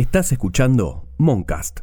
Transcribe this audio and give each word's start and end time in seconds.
Estás 0.00 0.32
escuchando 0.32 1.04
Moncast. 1.18 1.80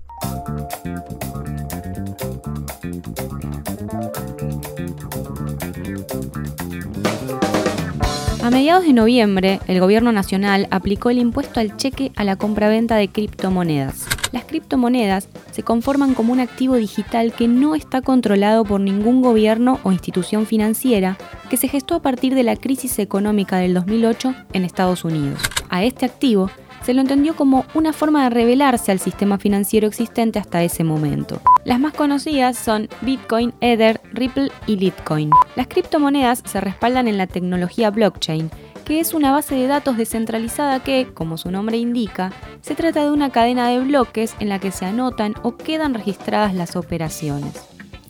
A 8.42 8.50
mediados 8.50 8.86
de 8.86 8.94
noviembre, 8.94 9.60
el 9.68 9.80
Gobierno 9.80 10.12
Nacional 10.12 10.68
aplicó 10.72 11.12
el 11.12 11.20
impuesto 11.20 11.60
al 11.60 11.78
cheque 11.78 12.12
a 12.16 12.24
la 12.24 12.38
compraventa 12.38 12.96
de 12.96 13.08
criptomonedas. 13.08 14.08
Las 14.32 14.46
criptomonedas 14.46 15.30
se 15.52 15.62
conforman 15.62 16.16
como 16.16 16.34
un 16.34 16.40
activo 16.40 16.74
digital 16.74 17.34
que 17.34 17.48
no 17.48 17.76
está 17.76 18.02
controlado 18.02 18.66
por 18.66 18.82
ningún 18.82 19.22
gobierno 19.22 19.80
o 19.84 19.92
institución 19.92 20.48
financiera, 20.48 21.20
que 21.52 21.58
se 21.58 21.68
gestó 21.68 21.94
a 21.94 22.02
partir 22.02 22.34
de 22.34 22.42
la 22.42 22.56
crisis 22.56 22.98
económica 22.98 23.58
del 23.58 23.76
2008 23.76 24.34
en 24.54 24.66
Estados 24.66 25.06
Unidos. 25.06 25.40
A 25.70 25.84
este 25.84 26.08
activo 26.08 26.50
se 26.88 26.94
lo 26.94 27.02
entendió 27.02 27.36
como 27.36 27.66
una 27.74 27.92
forma 27.92 28.24
de 28.24 28.30
revelarse 28.30 28.94
al 28.94 29.00
sistema 29.00 29.38
financiero 29.38 29.90
existente 29.90 30.40
hasta 30.40 30.64
ese 30.64 30.86
momento. 30.86 31.42
Las 31.66 31.82
más 31.82 31.92
conocidas 31.92 32.58
son 32.58 32.88
Bitcoin, 33.02 33.54
Ether, 33.60 34.00
Ripple 34.14 34.54
y 34.68 34.78
Litecoin. 34.78 35.30
Las 35.58 35.68
criptomonedas 35.68 36.44
se 36.46 36.62
respaldan 36.62 37.10
en 37.10 37.18
la 37.18 37.28
tecnología 37.28 37.92
blockchain, 37.92 38.50
que 38.86 39.02
es 39.02 39.14
una 39.14 39.34
base 39.34 39.56
de 39.56 39.68
datos 39.68 39.98
descentralizada 39.98 40.82
que, 40.82 41.10
como 41.14 41.38
su 41.38 41.52
nombre 41.52 41.76
indica, 41.76 42.32
se 42.62 42.74
trata 42.74 43.04
de 43.04 43.12
una 43.12 43.32
cadena 43.32 43.68
de 43.68 43.82
bloques 43.82 44.34
en 44.40 44.48
la 44.48 44.60
que 44.60 44.72
se 44.72 44.86
anotan 44.86 45.36
o 45.44 45.58
quedan 45.58 45.94
registradas 45.94 46.54
las 46.54 46.78
operaciones. 46.78 47.52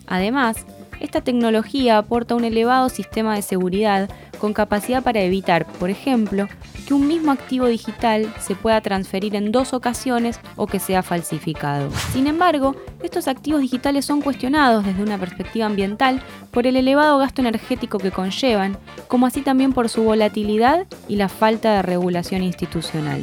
Además, 0.06 0.64
esta 1.00 1.20
tecnología 1.20 1.98
aporta 1.98 2.36
un 2.36 2.44
elevado 2.44 2.90
sistema 2.90 3.34
de 3.34 3.42
seguridad 3.42 4.08
con 4.38 4.52
capacidad 4.52 5.02
para 5.02 5.20
evitar, 5.20 5.66
por 5.66 5.90
ejemplo, 5.90 6.46
que 6.88 6.94
un 6.94 7.06
mismo 7.06 7.32
activo 7.32 7.66
digital 7.66 8.32
se 8.40 8.54
pueda 8.54 8.80
transferir 8.80 9.36
en 9.36 9.52
dos 9.52 9.74
ocasiones 9.74 10.40
o 10.56 10.66
que 10.66 10.78
sea 10.78 11.02
falsificado. 11.02 11.90
Sin 12.14 12.26
embargo, 12.26 12.76
estos 13.02 13.28
activos 13.28 13.60
digitales 13.60 14.06
son 14.06 14.22
cuestionados 14.22 14.86
desde 14.86 15.02
una 15.02 15.18
perspectiva 15.18 15.66
ambiental 15.66 16.22
por 16.50 16.66
el 16.66 16.76
elevado 16.76 17.18
gasto 17.18 17.42
energético 17.42 17.98
que 17.98 18.10
conllevan, 18.10 18.78
como 19.06 19.26
así 19.26 19.42
también 19.42 19.74
por 19.74 19.90
su 19.90 20.02
volatilidad 20.02 20.86
y 21.08 21.16
la 21.16 21.28
falta 21.28 21.74
de 21.74 21.82
regulación 21.82 22.42
institucional. 22.42 23.20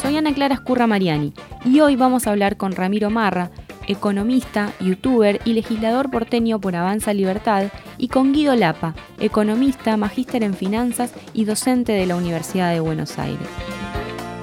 Soy 0.00 0.16
Ana 0.16 0.32
Clara 0.32 0.54
Escurra 0.54 0.86
Mariani 0.86 1.34
y 1.66 1.80
hoy 1.80 1.96
vamos 1.96 2.26
a 2.26 2.30
hablar 2.30 2.56
con 2.56 2.72
Ramiro 2.72 3.10
Marra, 3.10 3.50
economista, 3.88 4.72
youtuber 4.78 5.40
y 5.44 5.54
legislador 5.54 6.10
porteño 6.10 6.60
por 6.60 6.76
Avanza 6.76 7.12
Libertad, 7.12 7.64
y 7.96 8.08
con 8.08 8.32
Guido 8.32 8.54
Lapa, 8.54 8.94
economista, 9.18 9.96
magíster 9.96 10.44
en 10.44 10.54
finanzas 10.54 11.12
y 11.32 11.44
docente 11.44 11.92
de 11.92 12.06
la 12.06 12.16
Universidad 12.16 12.72
de 12.72 12.80
Buenos 12.80 13.18
Aires. 13.18 13.48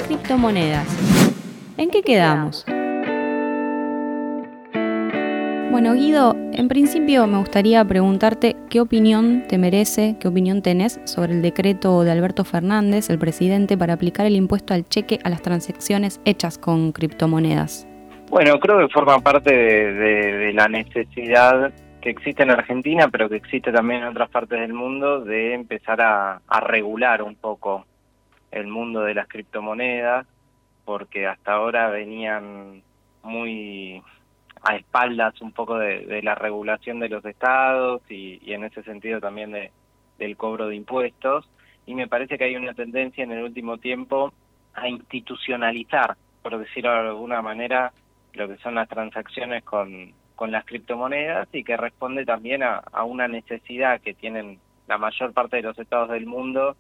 Criptomonedas. 0.06 0.88
¿En 1.78 1.90
qué 1.90 2.02
quedamos? 2.02 2.66
Bueno, 5.72 5.94
Guido, 5.94 6.36
en 6.54 6.70
principio 6.70 7.28
me 7.28 7.38
gustaría 7.38 7.84
preguntarte 7.84 8.56
qué 8.70 8.80
opinión 8.80 9.44
te 9.50 9.58
merece, 9.58 10.16
qué 10.20 10.28
opinión 10.28 10.62
tenés 10.62 11.02
sobre 11.04 11.34
el 11.34 11.42
decreto 11.42 12.04
de 12.04 12.12
Alberto 12.12 12.46
Fernández, 12.46 13.10
el 13.10 13.20
presidente, 13.20 13.78
para 13.78 13.94
aplicar 13.94 14.26
el 14.26 14.38
impuesto 14.38 14.74
al 14.74 14.88
cheque 14.88 15.20
a 15.24 15.30
las 15.30 15.42
transacciones 15.42 16.22
hechas 16.24 16.58
con 16.58 16.94
criptomonedas. 16.94 17.88
Bueno, 18.36 18.60
creo 18.60 18.80
que 18.80 18.94
forma 18.94 19.22
parte 19.22 19.50
de, 19.50 20.52
la 20.52 20.68
necesidad 20.68 21.72
que 22.02 22.10
existe 22.10 22.44
en 22.44 22.52
Argentina, 22.52 23.08
pero 23.08 23.30
que 23.30 23.38
existe 23.38 23.72
también 23.72 24.02
en 24.02 24.10
otras 24.10 24.30
partes 24.30 24.60
del 24.60 24.74
mundo, 24.74 25.22
de 25.22 25.54
empezar 25.54 26.02
a, 26.02 26.42
regular 26.60 27.24
un 27.24 27.36
poco 27.36 27.86
el 28.52 28.68
mundo 28.68 29.04
de 29.04 29.14
las 29.14 29.30
criptomonedas, 29.30 30.28
porque 30.84 31.28
hasta 31.28 31.54
ahora 31.54 31.90
venían 31.90 32.84
muy 33.24 34.04
a 34.64 34.76
espaldas 34.76 35.40
un 35.40 35.54
poco 35.54 35.78
de, 35.78 36.22
la 36.22 36.36
regulación 36.36 37.00
de 37.00 37.08
los 37.08 37.24
estados 37.24 38.02
y, 38.10 38.42
y 38.44 38.52
en 38.52 38.66
ese 38.66 38.84
sentido 38.84 39.22
también 39.22 39.54
de, 39.54 39.72
del 40.20 40.36
cobro 40.36 40.68
de 40.68 40.76
impuestos. 40.76 41.50
Y 41.86 41.96
me 41.96 42.10
parece 42.10 42.38
que 42.38 42.44
hay 42.44 42.58
una 42.58 42.74
tendencia 42.74 43.24
en 43.24 43.32
el 43.32 43.46
último 43.46 43.78
tiempo 43.78 44.34
a 44.74 44.90
institucionalizar, 44.90 46.18
por 46.44 46.60
decirlo 46.60 46.92
de 46.92 47.00
alguna 47.00 47.42
manera, 47.42 47.94
lo 48.36 48.48
que 48.48 48.58
son 48.58 48.76
las 48.76 48.90
transacciones 48.90 49.64
con, 49.64 50.14
con 50.36 50.52
las 50.52 50.66
criptomonedas 50.66 51.48
y 51.54 51.64
que 51.64 51.78
responde 51.78 52.26
también 52.26 52.64
a, 52.64 52.78
a 52.92 53.04
una 53.04 53.28
necesidad 53.28 54.02
que 54.02 54.14
tienen 54.14 54.60
la 54.88 54.98
mayor 54.98 55.34
parte 55.34 55.58
de 55.58 55.64
los 55.64 55.78
estados 55.80 56.10
del 56.10 56.26
mundo 56.26 56.76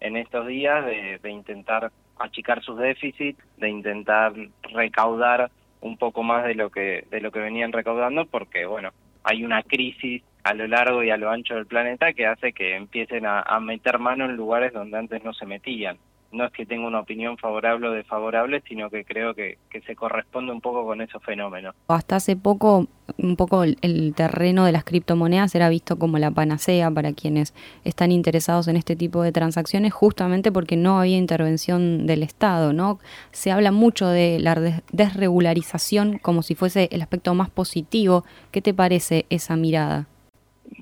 en 0.00 0.16
estos 0.16 0.46
días 0.46 0.84
de, 0.86 1.18
de 1.22 1.30
intentar 1.30 1.92
achicar 2.18 2.62
sus 2.62 2.78
déficits, 2.78 3.40
de 3.56 3.68
intentar 3.68 4.32
recaudar 4.72 5.50
un 5.80 5.96
poco 5.96 6.22
más 6.22 6.44
de 6.44 6.54
lo 6.54 6.70
que 6.70 7.06
de 7.10 7.20
lo 7.20 7.32
que 7.32 7.40
venían 7.40 7.72
recaudando 7.72 8.26
porque 8.26 8.66
bueno 8.66 8.90
hay 9.22 9.44
una 9.44 9.62
crisis 9.62 10.22
a 10.44 10.54
lo 10.54 10.66
largo 10.66 11.02
y 11.02 11.10
a 11.10 11.16
lo 11.16 11.30
ancho 11.30 11.54
del 11.54 11.66
planeta 11.66 12.12
que 12.12 12.26
hace 12.26 12.52
que 12.52 12.76
empiecen 12.76 13.24
a, 13.24 13.40
a 13.40 13.60
meter 13.60 13.98
mano 13.98 14.26
en 14.26 14.36
lugares 14.36 14.72
donde 14.72 14.98
antes 14.98 15.24
no 15.24 15.32
se 15.32 15.46
metían 15.46 15.96
no 16.32 16.44
es 16.44 16.52
que 16.52 16.66
tenga 16.66 16.86
una 16.86 17.00
opinión 17.00 17.36
favorable 17.38 17.88
o 17.88 17.92
desfavorable, 17.92 18.62
sino 18.66 18.88
que 18.90 19.04
creo 19.04 19.34
que, 19.34 19.58
se 19.86 19.96
corresponde 19.96 20.52
un 20.52 20.60
poco 20.60 20.84
con 20.84 21.00
esos 21.00 21.22
fenómenos. 21.22 21.74
Hasta 21.88 22.16
hace 22.16 22.36
poco, 22.36 22.86
un 23.18 23.36
poco 23.36 23.64
el, 23.64 24.14
terreno 24.14 24.64
de 24.64 24.72
las 24.72 24.84
criptomonedas 24.84 25.54
era 25.54 25.68
visto 25.68 25.98
como 25.98 26.18
la 26.18 26.30
panacea 26.30 26.90
para 26.90 27.12
quienes 27.12 27.54
están 27.84 28.12
interesados 28.12 28.68
en 28.68 28.76
este 28.76 28.94
tipo 28.94 29.22
de 29.22 29.32
transacciones, 29.32 29.92
justamente 29.92 30.52
porque 30.52 30.76
no 30.76 31.00
había 31.00 31.16
intervención 31.16 32.06
del 32.06 32.22
Estado, 32.22 32.72
¿no? 32.72 32.98
Se 33.32 33.50
habla 33.50 33.72
mucho 33.72 34.08
de 34.08 34.38
la 34.40 34.54
desregularización 34.92 36.18
como 36.18 36.42
si 36.42 36.54
fuese 36.54 36.88
el 36.92 37.02
aspecto 37.02 37.34
más 37.34 37.50
positivo. 37.50 38.24
¿Qué 38.52 38.60
te 38.60 38.74
parece 38.74 39.26
esa 39.30 39.56
mirada? 39.56 40.06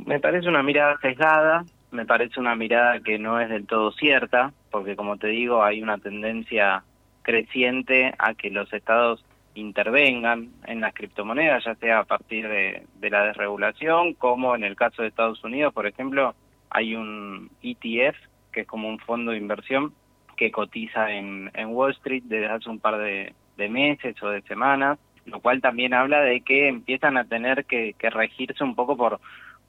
Me 0.04 0.20
parece 0.20 0.48
una 0.48 0.62
mirada 0.62 0.98
sesgada, 1.00 1.64
me 1.90 2.04
parece 2.04 2.40
una 2.40 2.54
mirada 2.54 3.00
que 3.00 3.18
no 3.18 3.40
es 3.40 3.48
del 3.48 3.66
todo 3.66 3.92
cierta, 3.92 4.52
porque 4.70 4.96
como 4.96 5.16
te 5.16 5.28
digo, 5.28 5.62
hay 5.62 5.82
una 5.82 5.98
tendencia 5.98 6.84
creciente 7.22 8.14
a 8.18 8.34
que 8.34 8.50
los 8.50 8.72
estados 8.72 9.24
intervengan 9.54 10.50
en 10.66 10.80
las 10.80 10.94
criptomonedas, 10.94 11.64
ya 11.64 11.74
sea 11.76 11.98
a 12.00 12.04
partir 12.04 12.48
de, 12.48 12.86
la 13.10 13.24
desregulación, 13.24 14.14
como 14.14 14.54
en 14.54 14.64
el 14.64 14.76
caso 14.76 15.02
de 15.02 15.08
Estados 15.08 15.42
Unidos, 15.42 15.74
por 15.74 15.86
ejemplo, 15.86 16.34
hay 16.70 16.94
un 16.94 17.50
ETF, 17.62 18.16
que 18.52 18.60
es 18.60 18.66
como 18.66 18.88
un 18.88 18.98
fondo 18.98 19.32
de 19.32 19.38
inversión 19.38 19.92
que 20.36 20.52
cotiza 20.52 21.10
en, 21.10 21.50
en 21.54 21.68
Wall 21.68 21.92
Street 21.92 22.22
desde 22.26 22.46
hace 22.46 22.70
un 22.70 22.78
par 22.78 22.98
de, 22.98 23.34
meses 23.56 24.22
o 24.22 24.28
de 24.28 24.42
semanas, 24.42 24.98
lo 25.26 25.40
cual 25.40 25.60
también 25.60 25.92
habla 25.92 26.20
de 26.20 26.40
que 26.42 26.68
empiezan 26.68 27.16
a 27.16 27.24
tener 27.24 27.64
que, 27.64 27.94
que 27.98 28.08
regirse 28.08 28.62
un 28.62 28.76
poco 28.76 28.96
por 28.96 29.20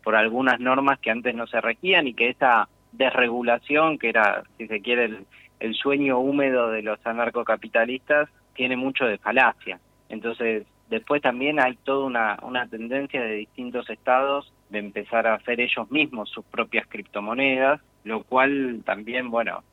por 0.04 0.16
algunas 0.16 0.60
normas 0.60 1.00
que 1.00 1.12
antes 1.12 1.36
no 1.36 1.48
se 1.48 1.62
regían 1.62 2.08
y 2.08 2.14
que 2.14 2.30
esa 2.30 2.68
desregulación, 2.92 3.98
que 3.98 4.10
era, 4.10 4.44
si 4.58 4.68
se 4.68 4.82
quiere, 4.82 5.24
el, 5.60 5.74
sueño 5.76 6.20
húmedo 6.20 6.70
de 6.70 6.82
los 6.82 7.00
anarcocapitalistas, 7.06 8.30
tiene 8.56 8.76
mucho 8.76 9.06
de 9.06 9.18
falacia. 9.18 9.80
Entonces, 10.10 10.66
después 10.90 11.22
también 11.22 11.60
hay 11.60 11.76
toda 11.84 12.06
una, 12.06 12.38
una 12.42 12.68
tendencia 12.68 13.22
de 13.22 13.36
distintos 13.36 13.90
estados 13.90 14.52
de 14.70 14.80
empezar 14.80 15.28
a 15.28 15.36
hacer 15.36 15.60
ellos 15.62 15.90
mismos 15.92 16.30
sus 16.30 16.46
propias 16.46 16.88
criptomonedas, 16.88 17.82
lo 18.04 18.24
cual 18.24 18.82
también, 18.86 19.30
bueno, 19.30 19.64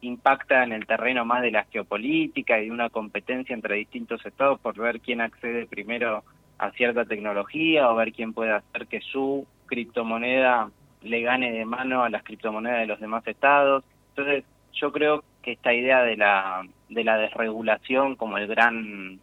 impacta 0.00 0.62
en 0.64 0.72
el 0.72 0.86
terreno 0.86 1.24
más 1.24 1.42
de 1.42 1.50
la 1.50 1.64
geopolítica 1.64 2.58
y 2.58 2.66
de 2.66 2.70
una 2.72 2.90
competencia 2.90 3.54
entre 3.54 3.76
distintos 3.76 4.24
estados 4.24 4.60
por 4.60 4.76
ver 4.76 5.00
quién 5.00 5.20
accede 5.20 5.66
primero 5.66 6.24
a 6.58 6.70
cierta 6.72 7.04
tecnología 7.04 7.90
o 7.90 7.96
ver 7.96 8.12
quién 8.12 8.32
puede 8.32 8.52
hacer 8.52 8.86
que 8.86 9.00
su 9.00 9.46
criptomoneda 9.66 10.70
le 11.02 11.22
gane 11.22 11.52
de 11.52 11.64
mano 11.64 12.02
a 12.02 12.10
las 12.10 12.22
criptomonedas 12.22 12.80
de 12.80 12.86
los 12.86 13.00
demás 13.00 13.26
estados. 13.26 13.84
Entonces, 14.10 14.44
yo 14.74 14.92
creo 14.92 15.24
que 15.42 15.52
esta 15.52 15.72
idea 15.72 16.02
de 16.02 16.16
la 16.16 16.62
de 16.88 17.04
la 17.04 17.16
desregulación 17.16 18.16
como 18.16 18.38
el 18.38 18.46
gran 18.46 19.20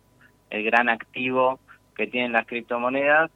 el 0.50 0.64
gran 0.64 0.90
activo 0.90 1.60
que 1.96 2.08
tienen 2.08 2.32
las 2.32 2.48
criptomonedas 2.48 3.32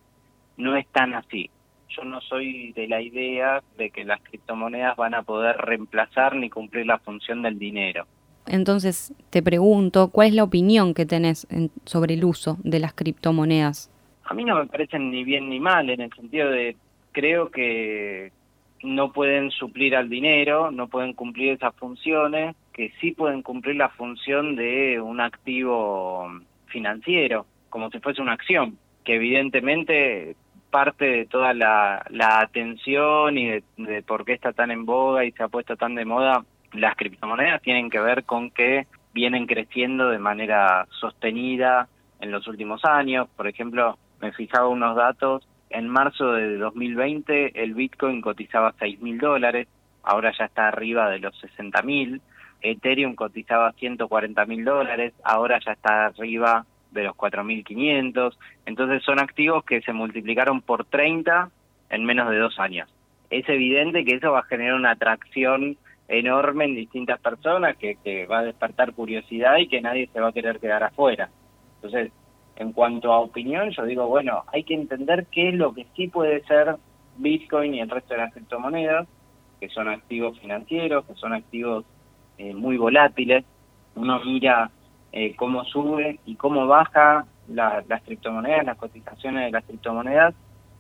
no 0.58 0.76
es 0.76 0.88
tan 0.88 1.14
así. 1.14 1.50
Yo 1.90 2.04
no 2.06 2.22
soy 2.22 2.72
de 2.74 2.88
la 2.88 3.02
idea 3.02 3.62
de 3.78 3.90
que 3.90 4.06
las 4.06 4.22
criptomonedas 4.22 4.96
van 4.96 5.14
a 5.14 5.24
poder 5.24 5.58
reemplazar 5.58 6.36
ni 6.36 6.50
cumplir 6.50 6.86
la 6.86 7.00
función 7.00 7.42
del 7.42 7.60
dinero. 7.60 8.06
Entonces, 8.48 9.14
te 9.30 9.44
pregunto, 9.44 10.10
¿cuál 10.10 10.30
es 10.30 10.34
la 10.34 10.44
opinión 10.44 10.94
que 10.94 11.06
tenés 11.06 11.48
sobre 11.86 12.14
el 12.14 12.24
uso 12.24 12.58
de 12.64 12.80
las 12.80 12.94
criptomonedas? 12.94 13.92
A 14.24 14.34
mí 14.34 14.46
no 14.46 14.56
me 14.56 14.68
parecen 14.68 15.12
ni 15.12 15.24
bien 15.24 15.50
ni 15.50 15.60
mal, 15.60 15.90
en 15.90 16.02
el 16.02 16.14
sentido 16.14 16.50
de 16.50 16.78
creo 17.12 17.50
que 17.50 18.32
no 18.84 19.12
pueden 19.12 19.52
suplir 19.52 19.96
al 19.96 20.10
dinero, 20.10 20.72
no 20.72 20.88
pueden 20.88 21.14
cumplir 21.14 21.54
esas 21.54 21.76
funciones, 21.76 22.56
que 22.74 22.92
sí 23.00 23.12
pueden 23.12 23.42
cumplir 23.42 23.76
la 23.76 23.90
función 23.90 24.56
de 24.56 25.00
un 25.00 25.22
activo 25.22 26.28
financiero, 26.68 27.46
como 27.70 27.90
si 27.90 28.00
fuese 28.00 28.22
una 28.22 28.34
acción, 28.34 28.78
que 29.04 29.16
evidentemente 29.16 30.36
parte 30.72 31.06
de 31.06 31.26
toda 31.26 31.54
la, 31.54 32.04
atención 32.40 33.38
y 33.38 33.62
de, 33.78 34.04
por 34.04 34.26
qué 34.26 34.34
está 34.34 34.54
tan 34.54 34.72
en 34.72 34.86
boga 34.86 35.26
y 35.26 35.32
se 35.34 35.44
ha 35.44 35.50
puesto 35.50 35.76
tan 35.76 35.96
de 35.96 36.06
moda 36.06 36.46
las 36.74 36.96
criptomonedas 36.96 37.62
tienen 37.62 37.90
que 37.90 38.00
ver 38.00 38.24
con 38.24 38.50
que 38.50 38.88
vienen 39.14 39.46
creciendo 39.46 40.10
de 40.10 40.20
manera 40.20 40.88
sostenida 40.90 41.88
en 42.20 42.32
los 42.32 42.48
últimos 42.48 42.86
años. 42.86 43.28
Por 43.36 43.48
ejemplo, 43.48 43.98
me 44.22 44.32
fijaba 44.32 44.68
unos 44.68 44.96
datos, 44.96 45.48
en 45.72 45.88
marzo 45.88 46.34
de 46.34 46.58
2020 46.58 47.62
el 47.64 47.74
Bitcoin 47.74 48.22
cotizaba 48.22 48.74
6 48.80 49.02
mil 49.02 49.18
dólares, 49.18 49.68
ahora 50.04 50.32
ya 50.38 50.46
está 50.46 50.68
arriba 50.68 51.10
de 51.10 51.20
los 51.20 51.38
60 51.40 51.82
mil. 51.84 52.22
Ethereum 52.62 53.16
cotizaba 53.16 53.72
140 53.74 54.46
mil 54.46 54.64
dólares, 54.64 55.14
ahora 55.24 55.60
ya 55.66 55.72
está 55.72 56.06
arriba 56.06 56.66
de 56.92 57.04
los 57.04 57.16
4.500. 57.16 58.36
Entonces 58.66 59.04
son 59.04 59.20
activos 59.20 59.64
que 59.64 59.82
se 59.82 59.94
multiplicaron 59.94 60.62
por 60.62 60.86
30 60.86 61.50
en 61.90 62.06
menos 62.06 62.30
de 62.30 62.38
dos 62.38 62.60
años. 62.60 62.90
Es 63.30 63.48
evidente 63.50 64.06
que 64.06 64.16
eso 64.16 64.32
va 64.32 64.40
a 64.40 64.44
generar 64.44 64.76
una 64.76 64.92
atracción 64.92 65.78
enorme 66.08 66.66
en 66.66 66.76
distintas 66.76 67.20
personas, 67.20 67.78
que, 67.78 67.96
que 68.04 68.26
va 68.26 68.40
a 68.40 68.44
despertar 68.44 68.94
curiosidad 68.94 69.58
y 69.58 69.68
que 69.68 69.82
nadie 69.82 70.10
se 70.12 70.20
va 70.20 70.30
a 70.30 70.34
querer 70.34 70.60
quedar 70.60 70.84
afuera. 70.84 71.30
Entonces, 71.76 72.12
en 72.62 72.74
cuanto 72.74 73.12
a 73.12 73.20
opinión, 73.20 73.72
yo 73.72 73.86
digo, 73.86 74.08
bueno, 74.08 74.44
hay 74.54 74.64
que 74.64 74.76
entender 74.76 75.26
qué 75.32 75.50
es 75.50 75.56
lo 75.56 75.74
que 75.74 75.88
sí 75.96 76.08
puede 76.08 76.44
ser 76.44 76.76
Bitcoin 77.18 77.74
y 77.74 77.82
el 77.82 77.90
resto 77.90 78.14
de 78.14 78.20
las 78.20 78.34
criptomonedas, 78.34 79.08
que 79.60 79.68
son 79.70 79.88
activos 79.88 80.40
financieros, 80.40 81.06
que 81.06 81.16
son 81.16 81.34
activos 81.34 81.86
eh, 82.38 82.54
muy 82.54 82.78
volátiles. 82.78 83.44
Uno 83.96 84.20
mira 84.24 84.70
eh, 85.12 85.36
cómo 85.36 85.66
sube 85.66 86.20
y 86.26 86.36
cómo 86.36 86.68
baja 86.68 87.26
las 87.48 88.04
criptomonedas, 88.04 88.66
las 88.66 88.78
cotizaciones 88.78 89.46
de 89.46 89.52
las 89.52 89.66
criptomonedas, 89.66 90.36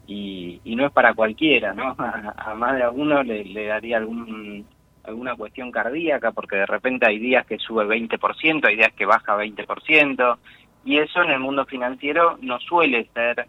y, 0.07 0.62
no 0.66 0.86
es 0.86 0.92
para 0.92 1.13
cualquiera, 1.13 1.74
¿no? 1.74 1.95
A, 1.98 2.54
más 2.54 2.75
de 2.75 2.83
alguno 2.83 3.24
le, 3.24 3.44
le 3.45 3.66
daría 3.66 3.98
algún 3.98 4.66
alguna 5.04 5.36
cuestión 5.36 5.72
cardíaca, 5.72 6.31
porque 6.31 6.57
de 6.57 6.66
repente 6.68 7.07
hay 7.07 7.18
días 7.18 7.45
que 7.48 7.57
sube 7.57 7.86
20%, 7.86 8.66
hay 8.66 8.75
días 8.75 8.94
que 8.94 9.06
baja 9.06 9.36
20%, 9.36 10.38
y 10.83 10.98
eso 10.98 11.22
en 11.22 11.31
el 11.31 11.39
mundo 11.39 11.66
financiero 11.66 12.38
no 12.42 12.60
suele 12.60 13.07
ser 13.13 13.45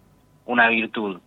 una 0.47 0.69
virtud. 0.69 1.21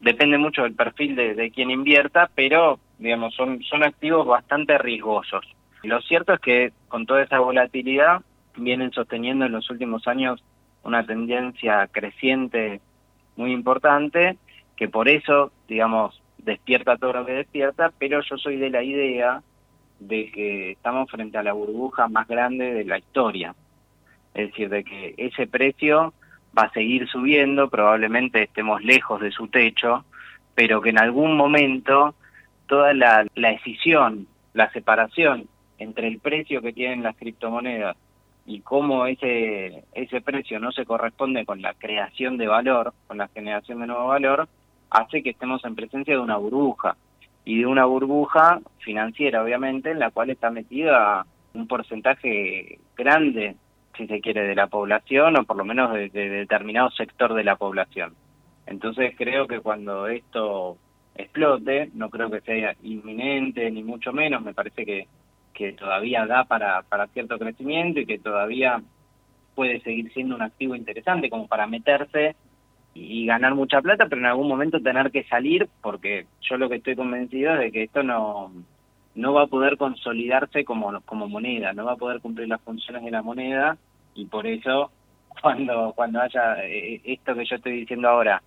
Depende 0.00 0.38
mucho 0.38 0.62
del 0.62 0.74
perfil 0.74 1.14
de, 1.14 1.50
quien 1.54 1.70
invierta, 1.70 2.30
pero 2.34 2.80
digamos 2.98 3.34
son, 3.34 3.62
son 3.62 3.82
activos 3.82 4.26
bastante 4.26 4.78
riesgosos. 4.78 5.44
Lo 5.82 6.00
cierto 6.00 6.34
es 6.34 6.40
que 6.40 6.72
con 6.88 7.06
toda 7.06 7.22
esa 7.22 7.38
volatilidad 7.40 8.22
vienen 8.56 8.92
sosteniendo 8.92 9.46
en 9.46 9.52
los 9.52 9.68
últimos 9.70 10.06
años 10.06 10.42
una 10.84 11.04
tendencia 11.04 11.86
creciente 11.88 12.80
muy 13.36 13.52
importante, 13.52 14.36
que 14.76 14.88
por 14.88 15.08
eso, 15.08 15.52
digamos, 15.68 16.20
despierta 16.38 16.96
todo 16.96 17.12
lo 17.12 17.26
que 17.26 17.32
despierta, 17.32 17.92
pero 17.98 18.20
yo 18.22 18.36
soy 18.36 18.56
de 18.56 18.70
la 18.70 18.82
idea 18.82 19.42
de 20.00 20.30
que 20.32 20.72
estamos 20.72 21.10
frente 21.10 21.38
a 21.38 21.42
la 21.42 21.52
burbuja 21.52 22.08
más 22.08 22.26
grande 22.26 22.74
de 22.74 22.84
la 22.84 22.98
historia. 22.98 23.54
Es 24.34 24.50
decir, 24.50 24.68
de 24.68 24.84
que 24.84 25.14
ese 25.16 25.46
precio 25.46 26.14
va 26.56 26.64
a 26.64 26.72
seguir 26.72 27.08
subiendo, 27.08 27.68
probablemente 27.68 28.42
estemos 28.42 28.82
lejos 28.82 29.20
de 29.20 29.30
su 29.30 29.48
techo, 29.48 30.04
pero 30.54 30.80
que 30.80 30.90
en 30.90 30.98
algún 30.98 31.36
momento 31.36 32.14
toda 32.66 32.94
la, 32.94 33.26
la 33.34 33.50
decisión, 33.50 34.26
la 34.54 34.70
separación 34.72 35.48
entre 35.78 36.08
el 36.08 36.18
precio 36.18 36.62
que 36.62 36.72
tienen 36.72 37.02
las 37.02 37.16
criptomonedas 37.16 37.96
y 38.46 38.60
cómo 38.60 39.06
ese, 39.06 39.84
ese 39.92 40.20
precio 40.20 40.58
no 40.58 40.72
se 40.72 40.84
corresponde 40.84 41.44
con 41.44 41.62
la 41.62 41.74
creación 41.74 42.36
de 42.38 42.48
valor, 42.48 42.92
con 43.06 43.18
la 43.18 43.28
generación 43.28 43.80
de 43.80 43.86
nuevo 43.86 44.08
valor, 44.08 44.48
hace 44.90 45.22
que 45.22 45.30
estemos 45.30 45.64
en 45.64 45.74
presencia 45.74 46.14
de 46.14 46.20
una 46.20 46.36
burbuja. 46.36 46.96
Y 47.44 47.60
de 47.60 47.66
una 47.66 47.86
burbuja 47.86 48.60
financiera, 48.78 49.42
obviamente, 49.42 49.90
en 49.90 49.98
la 49.98 50.10
cual 50.10 50.30
está 50.30 50.50
metida 50.50 51.26
un 51.54 51.66
porcentaje 51.66 52.78
grande, 52.96 53.56
si 53.96 54.06
se 54.06 54.20
quiere, 54.20 54.42
de 54.42 54.54
la 54.54 54.66
población 54.66 55.36
o 55.36 55.44
por 55.44 55.56
lo 55.56 55.64
menos 55.64 55.92
de, 55.92 56.08
determinado 56.08 56.90
sector 56.90 57.34
de 57.34 57.44
la 57.44 57.56
población. 57.56 58.14
Entonces 58.66 59.14
creo 59.16 59.46
que 59.46 59.60
cuando 59.60 60.06
esto 60.06 60.78
explote, 61.14 61.90
no 61.94 62.08
creo 62.10 62.30
que 62.30 62.40
sea 62.40 62.74
inminente 62.82 63.70
ni 63.70 63.82
mucho 63.82 64.12
menos, 64.12 64.42
me 64.42 64.54
parece 64.54 64.86
que, 64.86 65.06
que 65.52 65.72
todavía 65.72 66.26
da 66.26 66.44
para, 66.44 66.82
para 66.82 67.08
cierto 67.08 67.38
crecimiento 67.38 68.00
y 68.00 68.06
que 68.06 68.18
todavía 68.18 68.80
puede 69.54 69.80
seguir 69.80 70.12
siendo 70.12 70.34
un 70.34 70.42
activo 70.42 70.74
interesante 70.74 71.28
como 71.28 71.46
para 71.46 71.66
meterse 71.66 72.34
y 72.94 73.26
ganar 73.26 73.54
mucha 73.54 73.80
plata, 73.80 74.06
pero 74.06 74.20
en 74.20 74.26
algún 74.26 74.48
momento 74.48 74.80
tener 74.80 75.10
que 75.10 75.24
salir, 75.24 75.68
porque 75.80 76.26
yo 76.42 76.56
lo 76.56 76.68
que 76.68 76.76
estoy 76.76 76.94
convencido 76.94 77.54
es 77.54 77.60
de 77.60 77.72
que 77.72 77.82
esto 77.84 78.02
no, 78.02 78.52
no 79.14 79.32
va 79.32 79.42
a 79.42 79.46
poder 79.46 79.76
consolidarse 79.76 80.64
como, 80.64 81.00
como 81.02 81.28
moneda, 81.28 81.72
no 81.72 81.84
va 81.84 81.92
a 81.92 81.96
poder 81.96 82.20
cumplir 82.20 82.48
las 82.48 82.60
funciones 82.62 83.04
de 83.04 83.10
la 83.10 83.22
moneda, 83.22 83.76
y 84.14 84.26
por 84.26 84.46
eso 84.46 84.90
cuando, 85.42 85.92
cuando 85.94 86.20
haya 86.20 86.64
eh, 86.64 87.00
esto 87.04 87.34
que 87.34 87.44
yo 87.44 87.56
estoy 87.56 87.72
diciendo 87.72 88.08
ahora, 88.08 88.42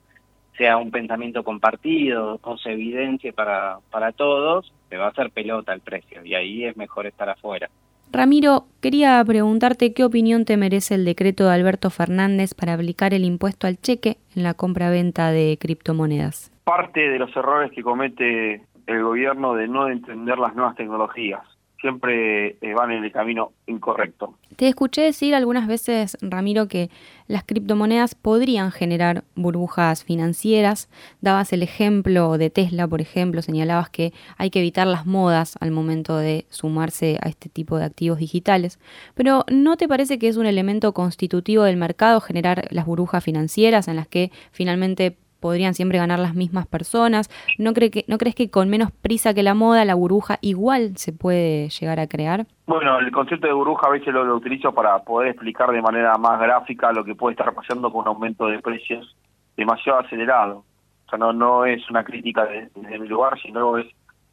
sea 0.57 0.77
un 0.77 0.89
pensamiento 0.89 1.43
compartido 1.43 2.39
o 2.41 2.57
se 2.57 2.71
evidencie 2.71 3.33
para, 3.33 3.79
para 3.91 4.13
todos, 4.13 4.71
se 4.89 4.97
va 4.97 5.07
a 5.07 5.09
hacer 5.09 5.31
pelota 5.31 5.73
el 5.73 5.81
precio, 5.81 6.23
y 6.25 6.33
ahí 6.33 6.65
es 6.65 6.77
mejor 6.77 7.05
estar 7.05 7.29
afuera. 7.29 7.69
Ramiro, 8.11 8.67
quería 8.81 9.21
preguntarte 9.25 9.93
qué 9.93 10.05
opinión 10.05 10.45
te 10.45 10.55
merece 10.55 10.95
el 10.95 11.03
decreto 11.03 11.45
de 11.45 11.53
Alberto 11.53 11.89
Fernández 11.89 12.53
para 12.53 12.73
aplicar 12.73 13.13
el 13.13 13.25
impuesto 13.25 13.67
al 13.67 13.77
cheque 13.77 14.17
en 14.35 14.43
la 14.43 14.53
compra-venta 14.53 15.31
de 15.31 15.57
criptomonedas. 15.59 16.51
Parte 16.63 17.09
de 17.09 17.19
los 17.19 17.35
errores 17.35 17.71
que 17.73 17.83
comete 17.83 18.61
el 18.87 19.03
gobierno 19.03 19.55
de 19.55 19.67
no 19.67 19.87
entender 19.87 20.37
las 20.37 20.55
nuevas 20.55 20.75
tecnologías 20.75 21.41
siempre 21.85 22.57
eh, 22.61 22.73
van 22.73 22.91
en 22.91 23.03
el 23.03 23.11
camino 23.11 23.51
incorrecto. 23.67 24.33
Te 24.55 24.67
escuché 24.67 25.01
decir 25.01 25.35
algunas 25.35 25.67
veces, 25.67 26.17
Ramiro, 26.19 26.67
que 26.67 26.89
las 27.27 27.43
criptomonedas 27.43 28.15
podrían 28.15 28.71
generar 28.71 29.23
burbujas 29.35 30.03
financieras. 30.03 30.89
Dabas 31.21 31.53
el 31.53 31.61
ejemplo 31.61 32.39
de 32.39 32.49
Tesla, 32.49 32.87
por 32.87 33.01
ejemplo, 33.01 33.43
señalabas 33.43 33.91
que 33.91 34.13
hay 34.37 34.49
que 34.49 34.59
evitar 34.59 34.87
las 34.87 35.05
modas 35.05 35.57
al 35.59 35.69
momento 35.69 36.17
de 36.17 36.45
sumarse 36.49 37.19
a 37.21 37.29
este 37.29 37.49
tipo 37.49 37.77
de 37.77 37.85
activos 37.85 38.17
digitales. 38.17 38.79
Pero 39.13 39.45
¿no 39.51 39.77
te 39.77 39.87
parece 39.87 40.17
que 40.17 40.27
es 40.27 40.37
un 40.37 40.47
elemento 40.47 40.91
constitutivo 40.93 41.63
del 41.63 41.77
mercado 41.77 42.19
generar 42.19 42.67
las 42.71 42.87
burbujas 42.87 43.23
financieras 43.23 43.87
en 43.87 43.97
las 43.97 44.07
que 44.07 44.31
finalmente 44.51 45.17
podrían 45.39 45.73
siempre 45.73 45.97
ganar 45.97 46.19
las 46.19 46.35
mismas 46.35 46.67
personas. 46.67 47.29
¿No, 47.57 47.73
cree 47.73 47.91
que, 47.91 48.05
¿No 48.07 48.17
crees 48.17 48.35
que 48.35 48.49
con 48.49 48.69
menos 48.69 48.91
prisa 48.91 49.33
que 49.33 49.43
la 49.43 49.53
moda, 49.53 49.85
la 49.85 49.95
burbuja 49.95 50.37
igual 50.41 50.97
se 50.97 51.13
puede 51.13 51.69
llegar 51.69 51.99
a 51.99 52.07
crear? 52.07 52.45
Bueno, 52.67 52.99
el 52.99 53.11
concepto 53.11 53.47
de 53.47 53.53
burbuja 53.53 53.87
a 53.87 53.91
veces 53.91 54.13
lo, 54.13 54.35
utilizo 54.35 54.73
para 54.73 54.99
poder 54.99 55.29
explicar 55.29 55.71
de 55.71 55.81
manera 55.81 56.17
más 56.17 56.39
gráfica 56.39 56.91
lo 56.91 57.03
que 57.03 57.15
puede 57.15 57.33
estar 57.33 57.53
pasando 57.53 57.91
con 57.91 58.01
un 58.01 58.07
aumento 58.07 58.47
de 58.47 58.59
precios 58.59 59.15
demasiado 59.55 59.99
acelerado. 59.99 60.63
O 61.05 61.09
sea, 61.09 61.19
no, 61.19 61.33
no 61.33 61.65
es 61.65 61.87
una 61.89 62.03
crítica 62.03 62.45
desde 62.45 62.99
mi 62.99 63.07
lugar, 63.07 63.39
sino 63.41 63.77
es 63.77 63.87